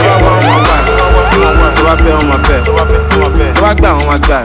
Yọ̀wọ̀ 0.05 0.31
àwọn 0.31 0.61
wáì. 0.67 0.83
Tó 1.75 1.83
bá 1.87 1.95
bẹ́ 2.05 2.13
wọn 2.17 2.27
máa 2.29 2.39
bẹ̀. 2.49 2.61
Tó 3.55 3.63
bá 3.63 3.71
gbà 3.75 3.91
wọn 3.93 4.07
máa 4.07 4.19
gbà. 4.27 4.39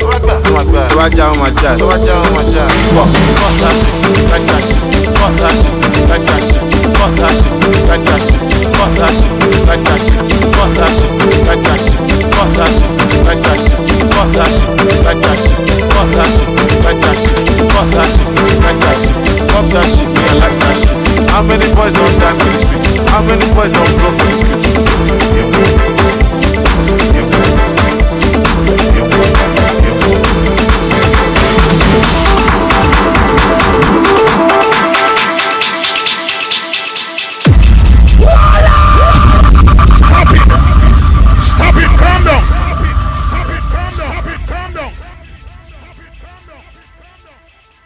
Tó 0.90 0.96
bá 0.98 1.06
já 1.18 1.26
wọn 1.30 1.38
máa 1.40 1.50
já. 1.62 1.72
Fuck, 2.96 3.10
fuck 3.40 3.54
that 3.62 3.76
shit, 3.80 3.96
like 4.32 4.46
that 4.50 4.64
shit. 4.68 4.82
Fuck 5.20 5.34
that 5.40 5.54
shit, 5.60 5.76
like 6.10 6.26
that 6.26 6.42
shit. 6.48 6.64
Fuck 6.98 7.14
that 7.20 7.34
shit, 7.40 7.54
like 7.90 8.04
that 8.06 8.22
shit. 8.22 8.42
Fuck 8.78 8.92
that 8.98 9.12
shit, 9.20 9.34
like 9.70 9.84
that 9.86 10.00
shit. 10.02 10.22
Fuck 10.58 10.72
that 10.78 10.92
shit, 10.98 11.12
like 11.48 11.64
that 11.64 11.80
shit. 11.80 12.02
Fuck 12.36 12.52
that 12.58 12.70
shit, 12.70 12.92
like 13.28 13.42
that 13.44 13.58
shit. 13.60 13.86
Fuck 14.10 14.30
that 14.34 14.50
shit, 14.50 14.76
like 15.06 15.22
that 15.22 15.38
shit. 15.40 15.66
Fuck 15.90 16.10
that 16.10 16.30
shit, 16.30 16.76
like 16.86 17.00
that 17.04 17.18
shit. 17.20 17.38
Fuck 17.74 17.90
that 17.94 18.08
shit, 18.10 18.30
like 18.66 18.80
that 18.80 18.98
shit. 19.02 19.16
Fuck 19.52 19.68
that 19.74 19.86
shit, 19.86 20.10
like 20.42 20.58
that 20.60 20.76
shit. 20.76 20.99
How 21.28 21.44
many 21.44 21.68
boys 21.76 21.94
don't 21.94 22.20
die 22.20 22.32
dance 22.32 22.44
with 22.46 22.60
streets? 22.62 23.10
How 23.12 23.22
many 23.22 23.46
boys 23.54 23.72
don't 23.72 23.98
blow 24.00 24.12
with 24.12 24.40
streets? 24.40 24.70
Yeah. 25.36 25.99